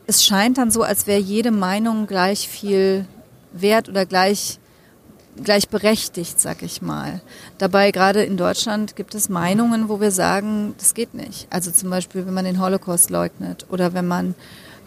es 0.07 0.25
scheint 0.25 0.57
dann 0.57 0.71
so, 0.71 0.83
als 0.83 1.07
wäre 1.07 1.19
jede 1.19 1.51
Meinung 1.51 2.07
gleich 2.07 2.47
viel 2.47 3.05
wert 3.51 3.89
oder 3.89 4.05
gleich 4.05 4.59
gleichberechtigt, 5.41 6.39
sag 6.39 6.61
ich 6.61 6.83
mal. 6.83 7.21
Dabei 7.57 7.89
gerade 7.89 8.23
in 8.23 8.37
Deutschland 8.37 8.95
gibt 8.95 9.15
es 9.15 9.29
Meinungen, 9.29 9.89
wo 9.89 9.99
wir 9.99 10.11
sagen, 10.11 10.75
das 10.77 10.93
geht 10.93 11.15
nicht. 11.15 11.47
Also 11.49 11.71
zum 11.71 11.89
Beispiel, 11.89 12.27
wenn 12.27 12.35
man 12.35 12.45
den 12.45 12.61
Holocaust 12.61 13.09
leugnet 13.09 13.65
oder 13.69 13.93
wenn 13.93 14.07
man 14.07 14.35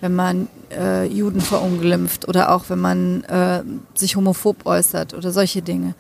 wenn 0.01 0.15
man 0.15 0.49
äh, 0.71 1.07
Juden 1.07 1.41
verunglimpft 1.41 2.29
oder 2.29 2.53
auch 2.53 2.69
wenn 2.69 2.79
man 2.79 3.25
äh, 3.25 3.63
sich 3.95 4.15
homophob 4.15 4.67
äußert 4.67 5.15
oder 5.15 5.33
solche 5.33 5.63
Dinge. 5.63 5.95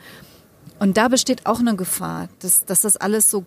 Und 0.78 0.99
da 0.99 1.08
besteht 1.08 1.46
auch 1.46 1.61
eine 1.61 1.76
Gefahr, 1.76 2.28
dass, 2.40 2.66
dass 2.66 2.82
das 2.82 2.99
alles 2.99 3.30
so 3.30 3.44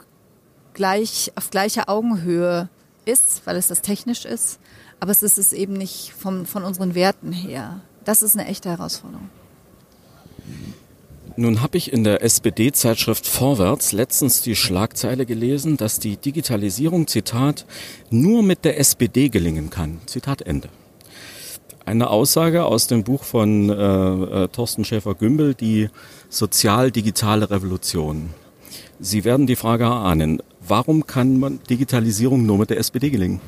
gleich 0.73 1.31
auf 1.35 1.51
gleicher 1.51 1.87
Augenhöhe 1.87 2.67
ist, 3.05 3.43
weil 3.45 3.57
es 3.57 3.67
das 3.67 3.81
technisch 3.81 4.25
ist, 4.25 4.59
aber 4.99 5.11
es 5.11 5.23
ist 5.23 5.37
es 5.37 5.53
eben 5.53 5.73
nicht 5.73 6.13
vom, 6.17 6.45
von 6.45 6.63
unseren 6.63 6.95
Werten 6.95 7.31
her. 7.31 7.81
Das 8.05 8.21
ist 8.21 8.37
eine 8.37 8.47
echte 8.47 8.69
Herausforderung. 8.69 9.29
Nun 11.35 11.61
habe 11.61 11.77
ich 11.77 11.93
in 11.93 12.03
der 12.03 12.21
SPD-Zeitschrift 12.21 13.25
Vorwärts 13.25 13.93
letztens 13.93 14.41
die 14.41 14.57
Schlagzeile 14.57 15.25
gelesen, 15.25 15.77
dass 15.77 15.99
die 15.99 16.17
Digitalisierung, 16.17 17.07
Zitat, 17.07 17.65
nur 18.09 18.43
mit 18.43 18.65
der 18.65 18.77
SPD 18.77 19.29
gelingen 19.29 19.69
kann. 19.69 20.01
Zitat 20.05 20.41
Ende. 20.41 20.67
Eine 21.85 22.09
Aussage 22.09 22.65
aus 22.65 22.87
dem 22.87 23.03
Buch 23.03 23.23
von 23.23 23.69
äh, 23.69 23.73
äh, 23.73 24.47
Thorsten 24.49 24.83
Schäfer-Gümbel, 24.83 25.55
die 25.55 25.89
sozial-digitale 26.29 27.49
Revolution. 27.49 28.31
Sie 28.99 29.23
werden 29.23 29.47
die 29.47 29.55
Frage 29.55 29.85
erahnen, 29.85 30.43
warum 30.59 31.07
kann 31.07 31.39
man 31.39 31.61
Digitalisierung 31.69 32.45
nur 32.45 32.57
mit 32.57 32.69
der 32.69 32.79
SPD 32.79 33.09
gelingen? 33.09 33.39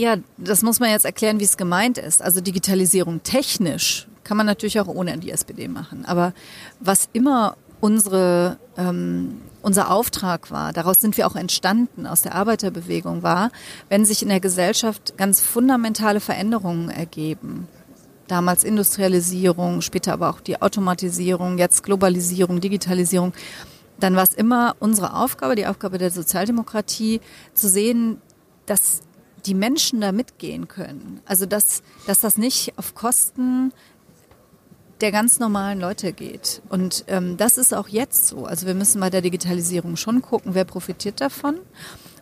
Ja, 0.00 0.16
das 0.38 0.62
muss 0.62 0.80
man 0.80 0.88
jetzt 0.88 1.04
erklären, 1.04 1.40
wie 1.40 1.44
es 1.44 1.58
gemeint 1.58 1.98
ist. 1.98 2.22
Also 2.22 2.40
Digitalisierung 2.40 3.22
technisch 3.22 4.08
kann 4.24 4.38
man 4.38 4.46
natürlich 4.46 4.80
auch 4.80 4.88
ohne 4.88 5.18
die 5.18 5.30
SPD 5.30 5.68
machen. 5.68 6.06
Aber 6.06 6.32
was 6.80 7.10
immer 7.12 7.58
unsere, 7.80 8.56
ähm, 8.78 9.42
unser 9.60 9.90
Auftrag 9.90 10.50
war, 10.50 10.72
daraus 10.72 11.00
sind 11.00 11.18
wir 11.18 11.26
auch 11.26 11.36
entstanden 11.36 12.06
aus 12.06 12.22
der 12.22 12.34
Arbeiterbewegung, 12.34 13.22
war, 13.22 13.50
wenn 13.90 14.06
sich 14.06 14.22
in 14.22 14.30
der 14.30 14.40
Gesellschaft 14.40 15.18
ganz 15.18 15.42
fundamentale 15.42 16.20
Veränderungen 16.20 16.88
ergeben, 16.88 17.68
damals 18.26 18.64
Industrialisierung, 18.64 19.82
später 19.82 20.14
aber 20.14 20.30
auch 20.30 20.40
die 20.40 20.62
Automatisierung, 20.62 21.58
jetzt 21.58 21.82
Globalisierung, 21.82 22.62
Digitalisierung, 22.62 23.34
dann 23.98 24.16
war 24.16 24.22
es 24.22 24.32
immer 24.32 24.76
unsere 24.78 25.14
Aufgabe, 25.14 25.56
die 25.56 25.66
Aufgabe 25.66 25.98
der 25.98 26.10
Sozialdemokratie, 26.10 27.20
zu 27.52 27.68
sehen, 27.68 28.16
dass 28.64 29.02
die 29.46 29.54
Menschen 29.54 30.00
da 30.00 30.12
mitgehen 30.12 30.68
können. 30.68 31.20
Also 31.24 31.46
dass, 31.46 31.82
dass 32.06 32.20
das 32.20 32.36
nicht 32.36 32.74
auf 32.76 32.94
Kosten 32.94 33.72
der 35.00 35.12
ganz 35.12 35.38
normalen 35.38 35.80
Leute 35.80 36.12
geht. 36.12 36.62
Und 36.68 37.04
ähm, 37.08 37.36
das 37.36 37.58
ist 37.58 37.74
auch 37.74 37.88
jetzt 37.88 38.26
so. 38.26 38.44
Also 38.44 38.66
wir 38.66 38.74
müssen 38.74 39.00
bei 39.00 39.10
der 39.10 39.22
Digitalisierung 39.22 39.96
schon 39.96 40.22
gucken, 40.22 40.54
wer 40.54 40.64
profitiert 40.64 41.20
davon. 41.20 41.56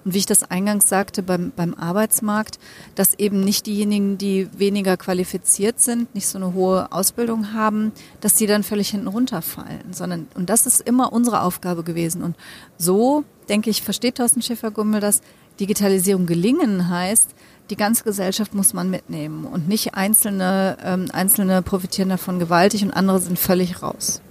Und 0.04 0.14
wie 0.14 0.18
ich 0.18 0.26
das 0.26 0.48
eingangs 0.48 0.88
sagte 0.88 1.22
beim, 1.22 1.52
beim 1.54 1.74
Arbeitsmarkt, 1.74 2.58
dass 2.94 3.14
eben 3.14 3.40
nicht 3.40 3.66
diejenigen, 3.66 4.16
die 4.16 4.48
weniger 4.56 4.96
qualifiziert 4.96 5.80
sind, 5.80 6.14
nicht 6.14 6.28
so 6.28 6.38
eine 6.38 6.54
hohe 6.54 6.92
Ausbildung 6.92 7.52
haben, 7.52 7.92
dass 8.20 8.34
die 8.34 8.46
dann 8.46 8.62
völlig 8.62 8.90
hinten 8.90 9.08
runterfallen, 9.08 9.92
sondern, 9.92 10.28
und 10.34 10.50
das 10.50 10.66
ist 10.66 10.80
immer 10.80 11.12
unsere 11.12 11.42
Aufgabe 11.42 11.82
gewesen. 11.82 12.22
Und 12.22 12.36
so, 12.78 13.24
denke 13.48 13.70
ich, 13.70 13.82
versteht 13.82 14.16
Thorsten 14.16 14.40
Schäfer-Gummel 14.40 15.00
das, 15.00 15.20
Digitalisierung 15.60 16.26
gelingen 16.26 16.88
heißt, 16.88 17.30
die 17.70 17.76
ganze 17.76 18.04
Gesellschaft 18.04 18.54
muss 18.54 18.72
man 18.72 18.88
mitnehmen 18.88 19.44
und 19.44 19.68
nicht 19.68 19.94
einzelne, 19.94 20.78
ähm, 20.82 21.06
einzelne 21.12 21.62
profitieren 21.62 22.08
davon 22.08 22.38
gewaltig 22.38 22.82
und 22.82 22.92
andere 22.92 23.20
sind 23.20 23.38
völlig 23.38 23.82
raus. 23.82 24.22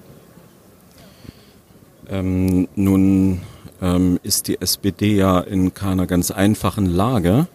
Ähm, 2.09 2.67
nun 2.75 3.41
ähm, 3.81 4.19
ist 4.23 4.47
die 4.47 4.59
SPD 4.59 5.15
ja 5.15 5.39
in 5.39 5.73
keiner 5.73 6.07
ganz 6.07 6.31
einfachen 6.31 6.85
Lage. 6.87 7.47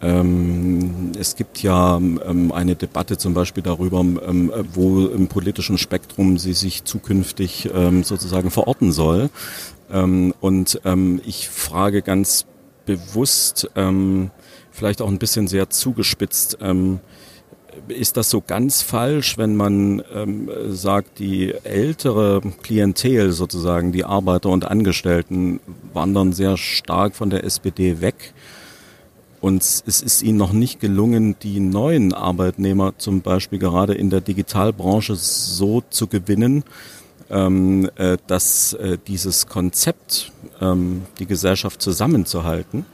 Ähm, 0.00 1.12
es 1.18 1.36
gibt 1.36 1.62
ja 1.62 1.96
ähm, 1.96 2.52
eine 2.52 2.76
Debatte 2.76 3.18
zum 3.18 3.34
Beispiel 3.34 3.62
darüber, 3.62 4.00
ähm, 4.00 4.52
wo 4.72 5.06
im 5.06 5.26
politischen 5.28 5.78
Spektrum 5.78 6.38
sie 6.38 6.52
sich 6.52 6.84
zukünftig 6.84 7.70
sozusagen 8.02 8.50
verorten 8.50 8.92
soll. 8.92 9.30
Und 9.88 10.80
ich 11.24 11.48
frage 11.48 12.02
ganz 12.02 12.44
bewusst, 12.86 13.68
vielleicht 14.70 15.02
auch 15.02 15.08
ein 15.08 15.18
bisschen 15.18 15.48
sehr 15.48 15.68
zugespitzt, 15.68 16.58
ist 17.88 18.16
das 18.16 18.30
so 18.30 18.40
ganz 18.40 18.82
falsch, 18.82 19.38
wenn 19.38 19.56
man 19.56 20.02
ähm, 20.14 20.50
sagt, 20.68 21.18
die 21.18 21.54
ältere 21.64 22.40
Klientel 22.62 23.32
sozusagen, 23.32 23.92
die 23.92 24.04
Arbeiter 24.04 24.48
und 24.48 24.64
Angestellten 24.64 25.60
wandern 25.92 26.32
sehr 26.32 26.56
stark 26.56 27.14
von 27.14 27.30
der 27.30 27.44
SPD 27.44 28.00
weg? 28.00 28.32
Und 29.40 29.62
es 29.62 29.82
ist 30.02 30.22
ihnen 30.22 30.38
noch 30.38 30.52
nicht 30.52 30.80
gelungen, 30.80 31.36
die 31.42 31.60
neuen 31.60 32.12
Arbeitnehmer 32.12 32.94
zum 32.98 33.20
Beispiel 33.20 33.58
gerade 33.58 33.94
in 33.94 34.10
der 34.10 34.20
Digitalbranche 34.20 35.14
so 35.14 35.82
zu 35.90 36.06
gewinnen, 36.06 36.64
ähm, 37.30 37.88
äh, 37.96 38.16
dass 38.26 38.72
äh, 38.72 38.98
dieses 39.06 39.46
Konzept, 39.46 40.32
ähm, 40.32 40.35
die 40.60 41.26
Gesellschaft 41.26 41.82
zusammenzuhalten, 41.82 42.86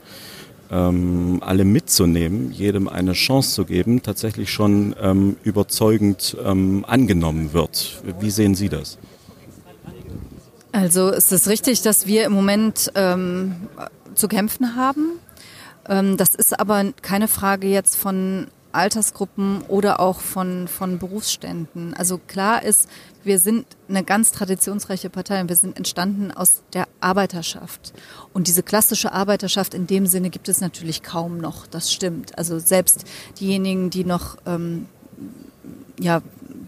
ähm, 0.69 1.39
alle 1.41 1.65
mitzunehmen, 1.65 2.51
jedem 2.51 2.87
eine 2.87 3.13
Chance 3.13 3.53
zu 3.53 3.65
geben, 3.65 4.01
tatsächlich 4.01 4.51
schon 4.51 4.95
ähm, 5.01 5.37
überzeugend 5.43 6.35
ähm, 6.43 6.83
angenommen 6.87 7.53
wird. 7.53 8.01
Wie 8.19 8.31
sehen 8.31 8.55
Sie 8.55 8.69
das? 8.69 8.97
Also 10.71 11.09
ist 11.09 11.31
es 11.31 11.47
richtig, 11.47 11.83
dass 11.83 12.07
wir 12.07 12.25
im 12.25 12.31
Moment 12.31 12.91
ähm, 12.95 13.55
zu 14.15 14.27
kämpfen 14.27 14.75
haben. 14.75 15.19
Ähm, 15.87 16.17
das 16.17 16.33
ist 16.33 16.59
aber 16.59 16.93
keine 17.01 17.27
Frage 17.27 17.67
jetzt 17.67 17.95
von 17.95 18.47
Altersgruppen 18.71 19.61
oder 19.67 19.99
auch 19.99 20.19
von, 20.19 20.67
von 20.67 20.97
Berufsständen. 20.97 21.93
Also 21.93 22.17
klar 22.17 22.63
ist, 22.63 22.89
wir 23.23 23.37
sind 23.37 23.67
eine 23.87 24.03
ganz 24.03 24.31
traditionsreiche 24.31 25.11
Partei 25.11 25.41
und 25.41 25.49
wir 25.49 25.55
sind 25.55 25.77
entstanden 25.77 26.31
aus 26.31 26.63
der 26.73 26.82
Arbeiterschaft. 27.03 27.93
Und 28.33 28.47
diese 28.47 28.63
klassische 28.63 29.11
Arbeiterschaft 29.11 29.73
in 29.73 29.87
dem 29.87 30.05
Sinne 30.05 30.29
gibt 30.29 30.49
es 30.49 30.61
natürlich 30.61 31.03
kaum 31.03 31.37
noch. 31.37 31.67
Das 31.67 31.91
stimmt. 31.91 32.37
Also 32.37 32.59
selbst 32.59 33.05
diejenigen, 33.39 33.89
die 33.89 34.05
noch, 34.05 34.37
ähm, 34.45 34.87
ja, 35.99 36.21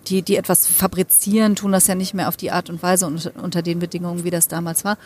die, 0.08 0.22
die 0.22 0.36
etwas 0.36 0.68
fabrizieren, 0.68 1.56
tun 1.56 1.72
das 1.72 1.88
ja 1.88 1.96
nicht 1.96 2.14
mehr 2.14 2.28
auf 2.28 2.38
die 2.38 2.52
Art 2.52 2.70
und 2.70 2.84
Weise 2.84 3.08
und 3.08 3.32
unter 3.42 3.62
den 3.62 3.80
Bedingungen, 3.80 4.24
wie 4.24 4.30
das 4.30 4.48
damals 4.48 4.86
war. 4.86 4.98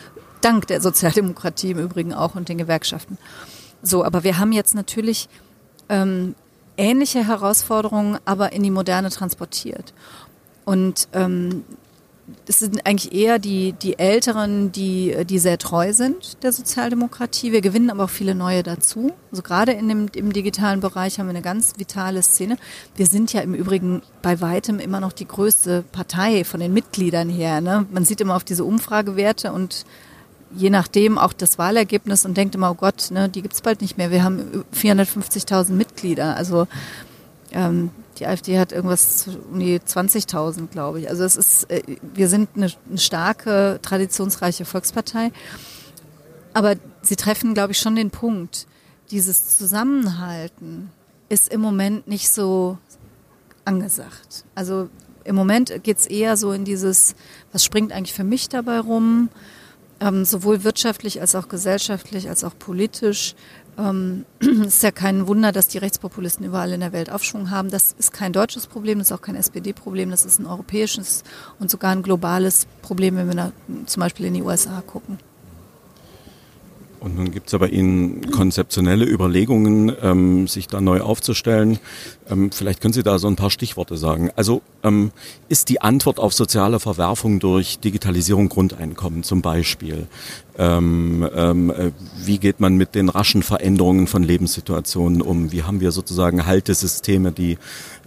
Dank 0.42 0.68
der 0.68 0.82
Sozialdemokratie 0.82 1.72
im 1.72 1.80
Übrigen 1.80 2.14
auch 2.14 2.36
und 2.36 2.50
den 2.50 2.58
Gewerkschaften. 2.58 3.18
So, 3.82 4.04
aber 4.04 4.24
wir 4.24 4.40
haben 4.40 4.52
jetzt 4.52 4.76
natürlich 4.76 5.30
ähm, 5.88 6.36
ähnliche 6.78 7.26
Herausforderungen, 7.26 8.18
aber 8.26 8.52
in 8.52 8.64
die 8.64 8.72
Moderne 8.72 9.10
transportiert. 9.10 9.94
Und 10.66 11.08
ähm, 11.14 11.64
es 12.48 12.60
sind 12.60 12.86
eigentlich 12.86 13.14
eher 13.14 13.40
die, 13.40 13.74
die 13.74 14.00
Älteren, 14.00 14.72
die, 14.72 15.16
die 15.26 15.40
sehr 15.40 15.58
treu 15.58 15.94
sind 15.94 16.42
der 16.44 16.52
Sozialdemokratie. 16.52 17.52
Wir 17.52 17.62
gewinnen 17.62 17.90
aber 17.90 18.06
auch 18.06 18.10
viele 18.10 18.36
neue 18.36 18.64
dazu. 18.64 19.12
Also 19.32 19.44
gerade 19.44 19.72
in 19.72 19.88
dem, 19.88 20.08
im 20.16 20.34
digitalen 20.34 20.80
Bereich 20.80 21.20
haben 21.20 21.28
wir 21.28 21.32
eine 21.32 21.42
ganz 21.42 21.74
vitale 21.78 22.22
Szene. 22.22 22.58
Wir 22.96 23.06
sind 23.06 23.34
ja 23.34 23.42
im 23.42 23.54
Übrigen 23.54 24.02
bei 24.22 24.42
weitem 24.42 24.80
immer 24.80 25.00
noch 25.00 25.14
die 25.14 25.28
größte 25.28 25.84
Partei 25.92 26.44
von 26.44 26.60
den 26.60 26.74
Mitgliedern 26.74 27.30
her. 27.30 27.62
Ne? 27.62 27.86
Man 27.92 28.06
sieht 28.06 28.22
immer 28.22 28.36
auf 28.36 28.44
diese 28.44 28.64
Umfragewerte 28.64 29.52
und 29.52 29.86
je 30.56 30.70
nachdem 30.70 31.18
auch 31.18 31.34
das 31.34 31.58
Wahlergebnis 31.58 32.26
und 32.26 32.36
denkt 32.36 32.56
immer, 32.56 32.72
oh 32.72 32.76
Gott, 32.76 33.12
ne, 33.12 33.30
die 33.30 33.42
gibt's 33.42 33.62
bald 33.62 33.82
nicht 33.82 33.98
mehr. 33.98 34.10
Wir 34.10 34.24
haben 34.24 34.66
450.000 34.74 35.74
Mitglieder. 35.74 36.36
Also 36.36 36.68
ähm, 37.52 37.92
die 38.20 38.28
AfD 38.28 38.60
hat 38.60 38.72
irgendwas 38.72 39.28
um 39.52 39.60
die 39.60 39.80
20.000, 39.80 40.68
glaube 40.68 41.00
ich. 41.00 41.10
Also 41.10 41.24
es 41.24 41.36
ist, 41.36 41.70
äh, 41.70 41.82
wir 42.14 42.28
sind 42.28 42.50
eine, 42.56 42.72
eine 42.88 42.98
starke, 42.98 43.80
traditionsreiche 43.82 44.66
Volkspartei. 44.66 45.32
Aber 46.54 46.76
sie 47.02 47.16
treffen, 47.16 47.54
glaube 47.54 47.72
ich, 47.72 47.80
schon 47.80 47.96
den 47.96 48.12
Punkt. 48.12 48.68
Dieses 49.12 49.58
Zusammenhalten 49.58 50.90
ist 51.30 51.48
im 51.48 51.62
Moment 51.62 52.08
nicht 52.08 52.30
so 52.30 52.78
angesagt. 53.66 54.46
Also 54.56 54.90
im 55.24 55.36
Moment 55.36 55.84
geht's 55.84 56.06
eher 56.06 56.38
so 56.38 56.52
in 56.52 56.66
dieses, 56.66 57.16
was 57.52 57.64
springt 57.64 57.92
eigentlich 57.92 58.14
für 58.14 58.24
mich 58.24 58.50
dabei 58.50 58.80
rum? 58.80 59.30
ähm, 60.00 60.26
sowohl 60.26 60.64
wirtschaftlich 60.64 61.22
als 61.22 61.36
auch 61.36 61.48
gesellschaftlich 61.48 62.30
als 62.30 62.44
auch 62.44 62.58
politisch. 62.58 63.36
Ähm, 63.80 64.26
es 64.40 64.76
ist 64.76 64.84
ja 64.84 64.92
kein 64.92 65.28
Wunder, 65.28 65.52
dass 65.52 65.68
die 65.68 65.78
Rechtspopulisten 65.78 66.46
überall 66.46 66.72
in 66.74 66.82
der 66.82 66.92
Welt 66.92 67.12
Aufschwung 67.12 67.50
haben. 67.50 67.70
Das 67.70 67.96
ist 67.98 68.12
kein 68.12 68.34
deutsches 68.34 68.68
Problem, 68.68 69.00
das 69.00 69.10
ist 69.10 69.18
auch 69.18 69.22
kein 69.22 69.36
SPD-Problem, 69.36 70.12
das 70.12 70.26
ist 70.26 70.40
ein 70.40 70.46
europäisches 70.46 71.24
und 71.60 71.72
sogar 71.72 71.92
ein 71.92 72.04
globales 72.04 72.68
Problem, 72.82 73.16
wenn 73.16 73.28
wir 73.28 73.36
da 73.36 73.52
zum 73.86 74.02
Beispiel 74.02 74.26
in 74.26 74.34
die 74.34 74.44
USA 74.44 74.82
gucken. 74.86 75.18
Und 77.00 77.16
nun 77.16 77.32
gibt 77.32 77.48
es 77.48 77.54
aber 77.54 77.70
Ihnen 77.70 78.30
konzeptionelle 78.30 79.06
Überlegungen, 79.06 79.96
ähm, 80.02 80.48
sich 80.48 80.68
da 80.68 80.82
neu 80.82 81.00
aufzustellen. 81.00 81.80
Ähm, 82.30 82.52
vielleicht 82.52 82.82
können 82.82 82.94
Sie 82.94 83.04
da 83.04 83.20
so 83.20 83.28
ein 83.28 83.38
paar 83.38 83.52
Stichworte 83.52 83.96
sagen. 83.96 84.32
Also 84.36 84.62
ähm, 84.84 85.12
ist 85.48 85.70
die 85.70 85.82
Antwort 85.82 86.20
auf 86.20 86.34
soziale 86.34 86.80
Verwerfung 86.80 87.40
durch 87.40 87.80
Digitalisierung 87.80 88.50
Grundeinkommen 88.50 89.24
zum 89.24 89.42
Beispiel? 89.42 90.08
Ähm, 90.60 91.26
ähm, 91.34 91.70
äh, 91.72 91.92
wie 92.18 92.38
geht 92.38 92.60
man 92.60 92.76
mit 92.76 92.94
den 92.94 93.08
raschen 93.08 93.44
Veränderungen 93.44 94.08
von 94.08 94.24
Lebenssituationen 94.24 95.22
um? 95.22 95.54
Wie 95.54 95.64
haben 95.64 95.80
wir 95.80 95.92
sozusagen 95.94 96.46
Haltesysteme, 96.46 97.32
die 97.32 97.58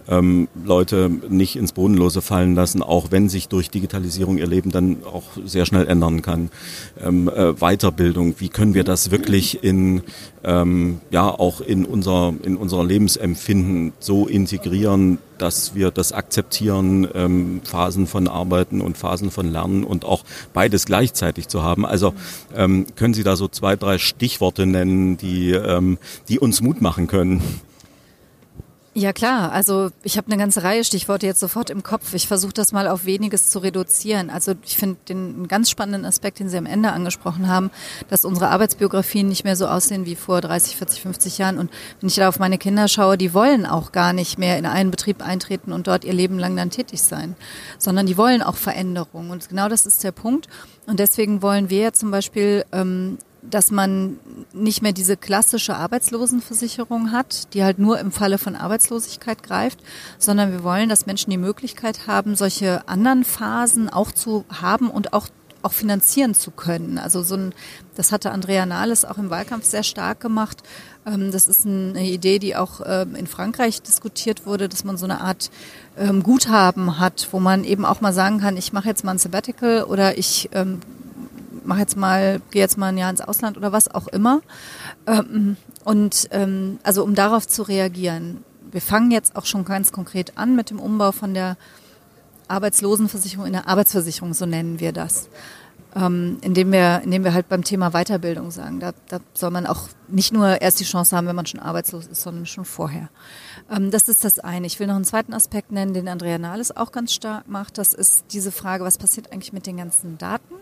ähm, 0.07 0.47
Leute 0.63 1.09
nicht 1.29 1.55
ins 1.55 1.71
Bodenlose 1.71 2.21
fallen 2.21 2.55
lassen, 2.55 2.83
auch 2.83 3.11
wenn 3.11 3.29
sich 3.29 3.47
durch 3.47 3.69
Digitalisierung 3.69 4.37
ihr 4.37 4.47
Leben 4.47 4.71
dann 4.71 4.97
auch 5.03 5.23
sehr 5.45 5.65
schnell 5.65 5.87
ändern 5.87 6.21
kann. 6.21 6.51
Ähm, 7.01 7.27
äh, 7.27 7.53
Weiterbildung, 7.53 8.35
wie 8.37 8.49
können 8.49 8.73
wir 8.73 8.83
das 8.83 9.11
wirklich 9.11 9.63
in 9.63 10.03
ähm, 10.43 10.99
ja 11.09 11.27
auch 11.29 11.61
in 11.61 11.85
unser 11.85 12.33
in 12.43 12.57
unser 12.57 12.83
Lebensempfinden 12.83 13.93
so 13.99 14.27
integrieren, 14.27 15.19
dass 15.37 15.75
wir 15.75 15.91
das 15.91 16.11
akzeptieren, 16.11 17.07
ähm, 17.13 17.61
Phasen 17.63 18.07
von 18.07 18.27
Arbeiten 18.27 18.81
und 18.81 18.97
Phasen 18.97 19.31
von 19.31 19.51
Lernen 19.51 19.83
und 19.83 20.05
auch 20.05 20.23
beides 20.53 20.85
gleichzeitig 20.85 21.47
zu 21.47 21.63
haben. 21.63 21.85
Also 21.85 22.13
ähm, 22.55 22.85
können 22.95 23.13
Sie 23.13 23.23
da 23.23 23.35
so 23.35 23.47
zwei, 23.47 23.75
drei 23.75 23.97
Stichworte 23.97 24.65
nennen, 24.65 25.17
die, 25.17 25.51
ähm, 25.51 25.97
die 26.29 26.39
uns 26.39 26.61
Mut 26.61 26.81
machen 26.81 27.07
können? 27.07 27.41
Ja 28.95 29.11
klar, 29.11 29.51
also 29.51 29.89
ich 30.03 30.17
habe 30.17 30.27
eine 30.27 30.37
ganze 30.37 30.61
Reihe 30.61 30.83
Stichworte 30.83 31.25
jetzt 31.25 31.39
sofort 31.39 31.71
im 31.71 31.81
Kopf. 31.81 32.13
Ich 32.13 32.27
versuche 32.27 32.53
das 32.53 32.71
mal 32.71 32.87
auf 32.87 33.05
weniges 33.05 33.49
zu 33.49 33.57
reduzieren. 33.57 34.29
Also 34.29 34.53
ich 34.63 34.77
finde 34.77 34.97
den 35.09 35.17
einen 35.17 35.47
ganz 35.47 35.71
spannenden 35.71 36.05
Aspekt, 36.05 36.39
den 36.39 36.47
Sie 36.47 36.57
am 36.59 36.67
Ende 36.67 36.91
angesprochen 36.91 37.47
haben, 37.47 37.71
dass 38.09 38.23
unsere 38.23 38.49
Arbeitsbiografien 38.49 39.27
nicht 39.27 39.45
mehr 39.45 39.55
so 39.55 39.65
aussehen 39.65 40.05
wie 40.05 40.15
vor 40.15 40.41
30, 40.41 40.75
40, 40.75 41.01
50 41.01 41.37
Jahren. 41.39 41.57
Und 41.57 41.71
wenn 41.99 42.09
ich 42.09 42.15
da 42.17 42.29
auf 42.29 42.37
meine 42.37 42.59
Kinder 42.59 42.87
schaue, 42.87 43.17
die 43.17 43.33
wollen 43.33 43.65
auch 43.65 43.93
gar 43.93 44.13
nicht 44.13 44.37
mehr 44.37 44.59
in 44.59 44.67
einen 44.67 44.91
Betrieb 44.91 45.25
eintreten 45.25 45.73
und 45.73 45.87
dort 45.87 46.05
ihr 46.05 46.13
Leben 46.13 46.37
lang 46.37 46.55
dann 46.55 46.69
tätig 46.69 47.01
sein, 47.01 47.35
sondern 47.79 48.05
die 48.05 48.15
wollen 48.15 48.43
auch 48.43 48.57
Veränderungen. 48.57 49.31
Und 49.31 49.49
genau 49.49 49.69
das 49.69 49.87
ist 49.87 50.03
der 50.03 50.11
Punkt. 50.11 50.47
Und 50.85 50.99
deswegen 50.99 51.41
wollen 51.41 51.71
wir 51.71 51.93
zum 51.93 52.11
Beispiel 52.11 52.63
ähm, 52.71 53.17
dass 53.49 53.71
man 53.71 54.19
nicht 54.53 54.81
mehr 54.81 54.93
diese 54.93 55.17
klassische 55.17 55.75
Arbeitslosenversicherung 55.75 57.11
hat, 57.11 57.53
die 57.53 57.63
halt 57.63 57.79
nur 57.79 57.99
im 57.99 58.11
Falle 58.11 58.37
von 58.37 58.55
Arbeitslosigkeit 58.55 59.43
greift, 59.43 59.79
sondern 60.17 60.51
wir 60.51 60.63
wollen, 60.63 60.89
dass 60.89 61.05
Menschen 61.05 61.31
die 61.31 61.37
Möglichkeit 61.37 62.07
haben, 62.07 62.35
solche 62.35 62.87
anderen 62.87 63.23
Phasen 63.23 63.89
auch 63.89 64.11
zu 64.11 64.45
haben 64.49 64.89
und 64.89 65.13
auch 65.13 65.27
auch 65.63 65.71
finanzieren 65.71 66.35
zu 66.35 66.51
können. 66.51 66.97
Also 66.97 67.23
so 67.23 67.35
ein, 67.35 67.53
das 67.95 68.11
hatte 68.11 68.31
Andrea 68.31 68.65
Nahles 68.65 69.05
auch 69.05 69.17
im 69.17 69.29
Wahlkampf 69.29 69.63
sehr 69.63 69.83
stark 69.83 70.19
gemacht. 70.19 70.61
Ähm, 71.05 71.31
das 71.31 71.47
ist 71.47 71.65
eine 71.65 72.03
Idee, 72.03 72.37
die 72.37 72.55
auch 72.55 72.81
ähm, 72.85 73.15
in 73.15 73.27
Frankreich 73.27 73.81
diskutiert 73.81 74.45
wurde, 74.45 74.67
dass 74.67 74.83
man 74.83 74.97
so 74.97 75.05
eine 75.05 75.21
Art 75.21 75.49
ähm, 75.97 76.21
Guthaben 76.21 76.99
hat, 76.99 77.29
wo 77.31 77.39
man 77.39 77.63
eben 77.63 77.85
auch 77.85 78.01
mal 78.01 78.13
sagen 78.13 78.41
kann, 78.41 78.57
ich 78.57 78.73
mache 78.73 78.89
jetzt 78.89 79.05
mal 79.05 79.11
ein 79.11 79.19
Sabbatical 79.19 79.85
oder 79.85 80.17
ich 80.17 80.49
mache 81.65 81.79
jetzt 81.79 81.97
mal, 81.97 82.41
gehe 82.51 82.61
jetzt 82.61 82.77
mal 82.77 82.87
ein 82.87 82.97
Jahr 82.97 83.09
ins 83.09 83.21
Ausland 83.21 83.57
oder 83.57 83.71
was 83.71 83.93
auch 83.93 84.07
immer. 84.07 84.41
Ähm, 85.07 85.57
und 85.83 86.27
ähm, 86.31 86.79
also 86.83 87.03
um 87.03 87.15
darauf 87.15 87.47
zu 87.47 87.63
reagieren. 87.63 88.43
Wir 88.71 88.81
fangen 88.81 89.11
jetzt 89.11 89.35
auch 89.35 89.45
schon 89.45 89.65
ganz 89.65 89.91
konkret 89.91 90.37
an 90.37 90.55
mit 90.55 90.71
dem 90.71 90.79
Umbau 90.79 91.11
von 91.11 91.33
der 91.33 91.57
Arbeitslosenversicherung 92.47 93.45
in 93.45 93.53
der 93.53 93.67
Arbeitsversicherung, 93.67 94.33
so 94.33 94.45
nennen 94.45 94.79
wir 94.79 94.91
das. 94.91 95.29
Ähm, 95.95 96.39
indem 96.41 96.71
wir, 96.71 97.01
indem 97.03 97.23
wir 97.23 97.35
halt 97.35 97.49
beim 97.49 97.63
Thema 97.63 97.91
Weiterbildung 97.91 98.49
sagen, 98.49 98.79
da, 98.79 98.93
da 99.09 99.19
soll 99.35 99.51
man 99.51 99.67
auch 99.67 99.89
nicht 100.07 100.33
nur 100.33 100.59
erst 100.59 100.79
die 100.79 100.85
Chance 100.85 101.15
haben, 101.15 101.27
wenn 101.27 101.35
man 101.35 101.45
schon 101.45 101.59
arbeitslos 101.59 102.07
ist, 102.07 102.23
sondern 102.23 102.47
schon 102.47 102.65
vorher. 102.65 103.09
Ähm, 103.69 103.91
das 103.91 104.09
ist 104.09 104.23
das 104.23 104.39
eine. 104.39 104.65
Ich 104.65 104.79
will 104.79 104.87
noch 104.87 104.95
einen 104.95 105.05
zweiten 105.05 105.33
Aspekt 105.33 105.71
nennen, 105.71 105.93
den 105.93 106.07
Andrea 106.07 106.39
Nahles 106.39 106.75
auch 106.75 106.91
ganz 106.91 107.13
stark 107.13 107.47
macht. 107.47 107.77
Das 107.77 107.93
ist 107.93 108.25
diese 108.31 108.51
Frage, 108.51 108.83
was 108.83 108.97
passiert 108.97 109.31
eigentlich 109.31 109.53
mit 109.53 109.67
den 109.67 109.77
ganzen 109.77 110.17
Daten? 110.17 110.55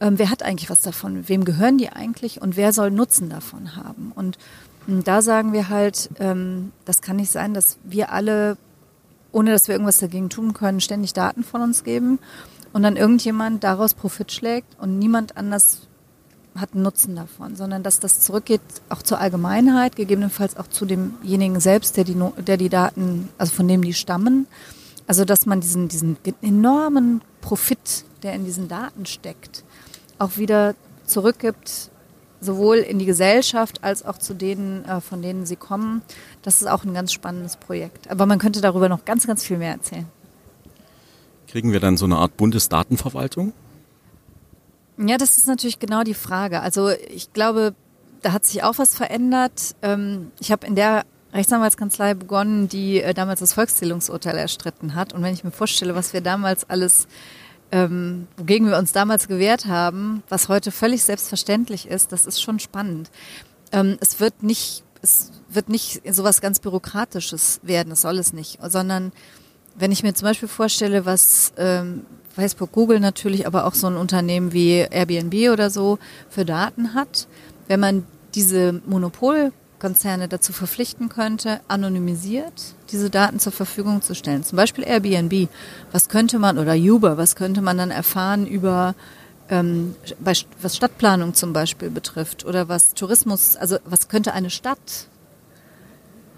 Ähm, 0.00 0.18
wer 0.18 0.30
hat 0.30 0.42
eigentlich 0.42 0.70
was 0.70 0.80
davon, 0.80 1.28
wem 1.28 1.44
gehören 1.44 1.78
die 1.78 1.90
eigentlich 1.90 2.40
und 2.40 2.56
wer 2.56 2.72
soll 2.72 2.90
Nutzen 2.90 3.28
davon 3.28 3.76
haben. 3.76 4.12
Und, 4.14 4.38
und 4.86 4.94
ähm, 4.94 5.04
da 5.04 5.22
sagen 5.22 5.52
wir 5.52 5.68
halt, 5.68 6.10
ähm, 6.18 6.72
das 6.84 7.02
kann 7.02 7.16
nicht 7.16 7.30
sein, 7.30 7.54
dass 7.54 7.76
wir 7.84 8.12
alle, 8.12 8.56
ohne 9.32 9.52
dass 9.52 9.68
wir 9.68 9.74
irgendwas 9.74 9.98
dagegen 9.98 10.30
tun 10.30 10.54
können, 10.54 10.80
ständig 10.80 11.12
Daten 11.12 11.44
von 11.44 11.62
uns 11.62 11.84
geben 11.84 12.18
und 12.72 12.82
dann 12.82 12.96
irgendjemand 12.96 13.62
daraus 13.62 13.94
Profit 13.94 14.32
schlägt 14.32 14.80
und 14.80 14.98
niemand 14.98 15.36
anders 15.36 15.82
hat 16.56 16.74
einen 16.74 16.82
Nutzen 16.82 17.14
davon, 17.14 17.54
sondern 17.54 17.82
dass 17.82 18.00
das 18.00 18.20
zurückgeht 18.20 18.60
auch 18.88 19.02
zur 19.02 19.20
Allgemeinheit, 19.20 19.94
gegebenenfalls 19.94 20.56
auch 20.56 20.66
zu 20.66 20.84
demjenigen 20.84 21.60
selbst, 21.60 21.96
der 21.96 22.04
die, 22.04 22.16
der 22.46 22.56
die 22.56 22.68
Daten, 22.68 23.28
also 23.38 23.52
von 23.52 23.68
dem 23.68 23.82
die 23.82 23.94
stammen. 23.94 24.46
Also 25.06 25.24
dass 25.24 25.46
man 25.46 25.60
diesen, 25.60 25.88
diesen 25.88 26.16
enormen 26.42 27.20
Profit, 27.40 28.04
der 28.22 28.34
in 28.34 28.44
diesen 28.44 28.68
Daten 28.68 29.06
steckt, 29.06 29.64
auch 30.20 30.36
wieder 30.36 30.74
zurückgibt, 31.04 31.90
sowohl 32.40 32.76
in 32.76 32.98
die 32.98 33.06
Gesellschaft 33.06 33.82
als 33.82 34.04
auch 34.04 34.18
zu 34.18 34.34
denen, 34.34 34.84
äh, 34.84 35.00
von 35.00 35.22
denen 35.22 35.46
sie 35.46 35.56
kommen. 35.56 36.02
Das 36.42 36.60
ist 36.60 36.68
auch 36.68 36.84
ein 36.84 36.94
ganz 36.94 37.12
spannendes 37.12 37.56
Projekt. 37.56 38.10
Aber 38.10 38.26
man 38.26 38.38
könnte 38.38 38.60
darüber 38.60 38.88
noch 38.88 39.04
ganz, 39.04 39.26
ganz 39.26 39.44
viel 39.44 39.58
mehr 39.58 39.72
erzählen. 39.72 40.06
Kriegen 41.48 41.72
wir 41.72 41.80
dann 41.80 41.96
so 41.96 42.04
eine 42.04 42.16
Art 42.16 42.36
Bundesdatenverwaltung? 42.36 43.52
Ja, 44.98 45.16
das 45.16 45.38
ist 45.38 45.46
natürlich 45.46 45.78
genau 45.78 46.02
die 46.02 46.14
Frage. 46.14 46.60
Also 46.60 46.90
ich 46.90 47.32
glaube, 47.32 47.74
da 48.22 48.32
hat 48.32 48.44
sich 48.44 48.62
auch 48.62 48.78
was 48.78 48.94
verändert. 48.94 49.74
Ähm, 49.82 50.30
ich 50.38 50.52
habe 50.52 50.66
in 50.66 50.74
der 50.74 51.04
Rechtsanwaltskanzlei 51.32 52.14
begonnen, 52.14 52.68
die 52.68 53.00
äh, 53.00 53.14
damals 53.14 53.40
das 53.40 53.54
Volkszählungsurteil 53.54 54.36
erstritten 54.36 54.94
hat. 54.94 55.12
Und 55.12 55.22
wenn 55.22 55.32
ich 55.32 55.44
mir 55.44 55.50
vorstelle, 55.50 55.94
was 55.94 56.12
wir 56.12 56.20
damals 56.20 56.68
alles 56.68 57.08
ähm, 57.72 58.26
wogegen 58.36 58.68
wir 58.68 58.78
uns 58.78 58.92
damals 58.92 59.28
gewehrt 59.28 59.66
haben, 59.66 60.22
was 60.28 60.48
heute 60.48 60.70
völlig 60.70 61.04
selbstverständlich 61.04 61.86
ist, 61.86 62.12
das 62.12 62.26
ist 62.26 62.42
schon 62.42 62.58
spannend. 62.58 63.10
Ähm, 63.72 63.96
es 64.00 64.20
wird 64.20 64.42
nicht, 64.42 64.84
es 65.02 65.32
wird 65.48 65.68
nicht 65.68 66.02
sowas 66.12 66.40
ganz 66.40 66.58
Bürokratisches 66.58 67.60
werden, 67.62 67.90
das 67.90 68.02
soll 68.02 68.18
es 68.18 68.32
nicht, 68.32 68.58
sondern 68.62 69.12
wenn 69.76 69.92
ich 69.92 70.02
mir 70.02 70.14
zum 70.14 70.26
Beispiel 70.26 70.48
vorstelle, 70.48 71.06
was 71.06 71.52
ähm, 71.56 72.04
Facebook, 72.34 72.72
Google 72.72 73.00
natürlich, 73.00 73.46
aber 73.46 73.66
auch 73.66 73.74
so 73.74 73.86
ein 73.86 73.96
Unternehmen 73.96 74.52
wie 74.52 74.86
Airbnb 74.90 75.50
oder 75.52 75.70
so 75.70 75.98
für 76.28 76.44
Daten 76.44 76.94
hat, 76.94 77.28
wenn 77.68 77.80
man 77.80 78.06
diese 78.34 78.80
Monopol 78.86 79.52
Konzerne 79.80 80.28
dazu 80.28 80.52
verpflichten 80.52 81.08
könnte, 81.08 81.60
anonymisiert 81.66 82.74
diese 82.92 83.10
Daten 83.10 83.40
zur 83.40 83.52
Verfügung 83.52 84.02
zu 84.02 84.14
stellen. 84.14 84.44
Zum 84.44 84.56
Beispiel 84.56 84.84
Airbnb. 84.84 85.48
Was 85.90 86.08
könnte 86.08 86.38
man, 86.38 86.58
oder 86.58 86.74
Uber, 86.74 87.16
was 87.16 87.34
könnte 87.34 87.62
man 87.62 87.78
dann 87.78 87.90
erfahren 87.90 88.46
über, 88.46 88.94
ähm, 89.48 89.96
was 90.20 90.76
Stadtplanung 90.76 91.34
zum 91.34 91.52
Beispiel 91.52 91.90
betrifft 91.90 92.44
oder 92.44 92.68
was 92.68 92.94
Tourismus, 92.94 93.56
also 93.56 93.78
was 93.84 94.08
könnte 94.08 94.32
eine 94.32 94.50
Stadt 94.50 95.08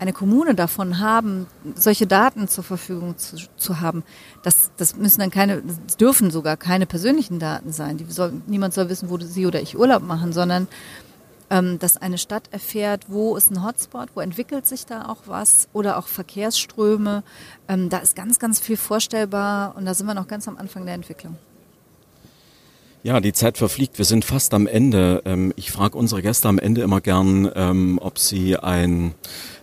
eine 0.02 0.12
Kommune 0.12 0.56
davon 0.56 0.98
haben, 0.98 1.46
solche 1.76 2.08
Daten 2.08 2.48
zur 2.48 2.64
Verfügung 2.64 3.16
zu, 3.18 3.36
zu 3.56 3.80
haben, 3.80 4.02
das, 4.42 4.72
das 4.76 4.96
müssen 4.96 5.20
dann 5.20 5.30
keine, 5.30 5.62
das 5.62 5.96
dürfen 5.96 6.32
sogar 6.32 6.56
keine 6.56 6.86
persönlichen 6.86 7.38
Daten 7.38 7.72
sein. 7.72 7.98
Die 7.98 8.04
soll, 8.06 8.32
niemand 8.48 8.74
soll 8.74 8.88
wissen, 8.88 9.10
wo 9.10 9.18
sie 9.18 9.46
oder 9.46 9.62
ich 9.62 9.78
Urlaub 9.78 10.02
machen, 10.02 10.32
sondern 10.32 10.66
ähm, 11.52 11.78
dass 11.78 11.98
eine 11.98 12.16
Stadt 12.16 12.44
erfährt, 12.50 13.04
wo 13.08 13.36
ist 13.36 13.50
ein 13.50 13.62
Hotspot, 13.62 14.08
wo 14.14 14.20
entwickelt 14.20 14.66
sich 14.66 14.86
da 14.86 15.08
auch 15.08 15.24
was 15.26 15.68
oder 15.74 15.98
auch 15.98 16.06
Verkehrsströme. 16.06 17.22
Ähm, 17.68 17.90
da 17.90 17.98
ist 17.98 18.16
ganz, 18.16 18.38
ganz 18.38 18.58
viel 18.58 18.78
vorstellbar 18.78 19.76
und 19.76 19.84
da 19.84 19.92
sind 19.92 20.06
wir 20.06 20.14
noch 20.14 20.28
ganz 20.28 20.48
am 20.48 20.56
Anfang 20.56 20.86
der 20.86 20.94
Entwicklung. 20.94 21.36
Ja, 23.02 23.20
die 23.20 23.32
Zeit 23.32 23.58
verfliegt. 23.58 23.98
Wir 23.98 24.04
sind 24.04 24.24
fast 24.24 24.54
am 24.54 24.66
Ende. 24.66 25.22
Ähm, 25.26 25.52
ich 25.56 25.72
frage 25.72 25.98
unsere 25.98 26.22
Gäste 26.22 26.48
am 26.48 26.58
Ende 26.58 26.80
immer 26.80 27.02
gern, 27.02 27.50
ähm, 27.54 27.98
ob 28.00 28.18
sie 28.18 28.56
ein 28.56 29.14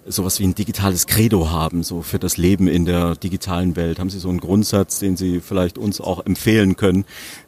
sowas 0.06 0.39
wie 0.39 0.43
ein 0.43 0.56
digitales 0.56 1.08
Credo 1.08 1.49
haben, 1.49 1.84
so 1.84 2.02
für 2.02 2.19
das 2.19 2.38
Leben 2.38 2.67
in 2.67 2.86
der 2.86 3.15
digitalen 3.15 3.75
Welt. 3.75 3.99
Haben 3.99 4.10
Sie 4.10 4.17
so 4.17 4.30
einen 4.30 4.39
Grundsatz, 4.39 4.99
den 4.99 5.17
Sie 5.17 5.39
vielleicht 5.39 5.78
uns 5.78 6.02
auch 6.02 6.25
empfehlen 6.25 6.75
können, 6.78 7.06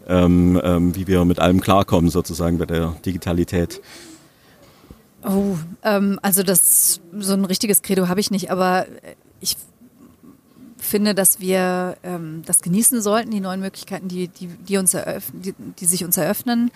ähm, 0.08 0.60
wie 0.94 1.08
wir 1.08 1.26
mit 1.26 1.40
allem 1.40 1.60
klarkommen, 1.60 2.12
sozusagen 2.12 2.60
bei 2.60 2.66
der 2.66 2.96
Digitalität? 3.04 3.82
Oh, 5.24 5.58
ähm, 5.84 6.20
also 6.22 6.44
das 6.44 7.00
so 7.20 7.34
ein 7.34 7.46
richtiges 7.46 7.82
Credo 7.82 8.08
habe 8.08 8.20
ich 8.20 8.32
nicht, 8.32 8.52
aber 8.52 8.86
ich 9.40 9.56
finde, 10.78 11.14
dass 11.14 11.40
wir 11.40 11.96
ähm, 12.04 12.42
das 12.46 12.62
genießen 12.62 13.02
sollten, 13.02 13.32
die 13.32 13.40
neuen 13.40 13.62
Möglichkeiten, 13.62 14.08
die, 14.08 14.28
die, 14.28 14.48
die 14.48 14.78
uns 14.78 14.94
eröffnen, 14.94 15.42
die, 15.42 15.54
die 15.80 15.86
sich 15.86 16.04
uns 16.04 16.18
eröffnen. 16.18 16.72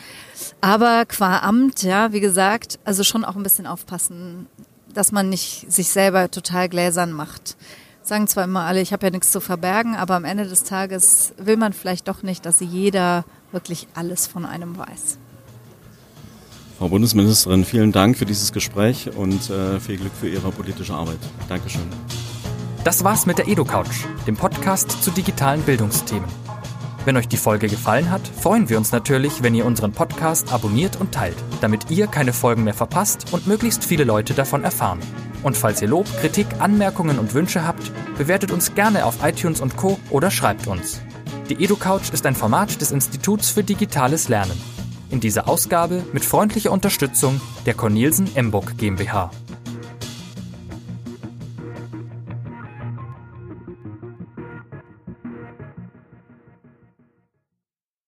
Aber 0.62 1.06
qua 1.06 1.40
Amt, 1.40 1.82
ja, 1.82 2.14
wie 2.14 2.20
gesagt, 2.20 2.80
also 2.86 3.04
schon 3.04 3.26
auch 3.26 3.36
ein 3.36 3.44
bisschen 3.44 3.68
aufpassen, 3.68 4.48
dass 4.94 5.12
man 5.12 5.30
nicht 5.30 5.72
sich 5.72 5.90
selber 5.90 6.32
total 6.32 6.70
gläsern 6.70 7.12
macht. 7.12 7.58
Sagen 8.04 8.28
zwar 8.28 8.44
immer 8.44 8.62
alle, 8.62 8.82
ich 8.82 8.94
habe 8.94 9.08
ja 9.08 9.12
nichts 9.12 9.32
zu 9.32 9.42
verbergen, 9.42 9.96
aber 9.96 10.16
am 10.16 10.26
Ende 10.26 10.48
des 10.48 10.64
Tages 10.64 11.34
will 11.38 11.58
man 11.58 11.74
vielleicht 11.74 12.08
doch 12.08 12.22
nicht, 12.22 12.46
dass 12.46 12.60
jeder 12.60 13.26
wirklich 13.52 13.88
alles 13.96 14.28
von 14.28 14.46
einem 14.46 14.78
weiß. 14.78 15.18
Frau 16.78 16.90
Bundesministerin, 16.90 17.64
vielen 17.64 17.94
Dank 17.94 18.18
für 18.18 18.26
dieses 18.26 18.52
Gespräch 18.52 19.10
und 19.16 19.50
äh, 19.50 19.80
viel 19.80 19.98
Glück 19.98 20.12
für 20.20 20.28
Ihre 20.28 20.52
politische 20.52 20.94
Arbeit. 20.94 21.20
Dankeschön. 21.48 21.86
Das 22.84 23.04
war's 23.04 23.26
mit 23.26 23.38
der 23.38 23.48
EduCouch, 23.48 24.06
dem 24.28 24.36
Podcast 24.36 25.04
zu 25.04 25.10
digitalen 25.10 25.62
Bildungsthemen. 25.62 26.28
Wenn 27.06 27.18
euch 27.18 27.28
die 27.28 27.38
Folge 27.38 27.68
gefallen 27.68 28.12
hat, 28.12 28.28
freuen 28.28 28.68
wir 28.68 28.78
uns 28.78 28.92
natürlich, 28.92 29.42
wenn 29.42 29.56
ihr 29.56 29.66
unseren 29.66 29.92
Podcast 29.92 30.52
abonniert 30.52 31.00
und 31.00 31.14
teilt, 31.14 31.38
damit 31.62 31.92
ihr 31.92 32.08
keine 32.08 32.34
Folgen 32.34 32.64
mehr 32.64 32.74
verpasst 32.74 33.32
und 33.32 33.48
möglichst 33.48 33.86
viele 33.86 34.04
Leute 34.04 34.34
davon 34.34 34.64
erfahren. 34.64 35.00
Und 35.44 35.56
falls 35.56 35.82
ihr 35.82 35.88
Lob, 35.88 36.08
Kritik, 36.20 36.48
Anmerkungen 36.60 37.20
und 37.20 37.34
Wünsche 37.34 37.66
habt, 37.66 37.92
bewertet 38.18 38.52
uns 38.52 38.74
gerne 38.74 39.06
auf 39.06 39.24
iTunes 39.24 39.62
und 39.62 39.78
Co. 39.78 40.00
oder 40.10 40.30
schreibt 40.30 40.68
uns. 40.68 41.00
Die 41.50 41.64
EduCouch 41.64 42.12
ist 42.12 42.26
ein 42.26 42.36
Format 42.36 42.82
des 42.82 42.92
Instituts 42.92 43.50
für 43.50 43.64
digitales 43.64 44.28
Lernen. 44.28 44.75
In 45.16 45.22
dieser 45.22 45.48
Ausgabe 45.48 46.04
mit 46.12 46.26
freundlicher 46.26 46.74
Unterstützung 46.74 47.40
der 47.66 47.74
Cornelsen 47.74 48.36
Emburg 48.36 48.78
GmbH. 48.78 49.32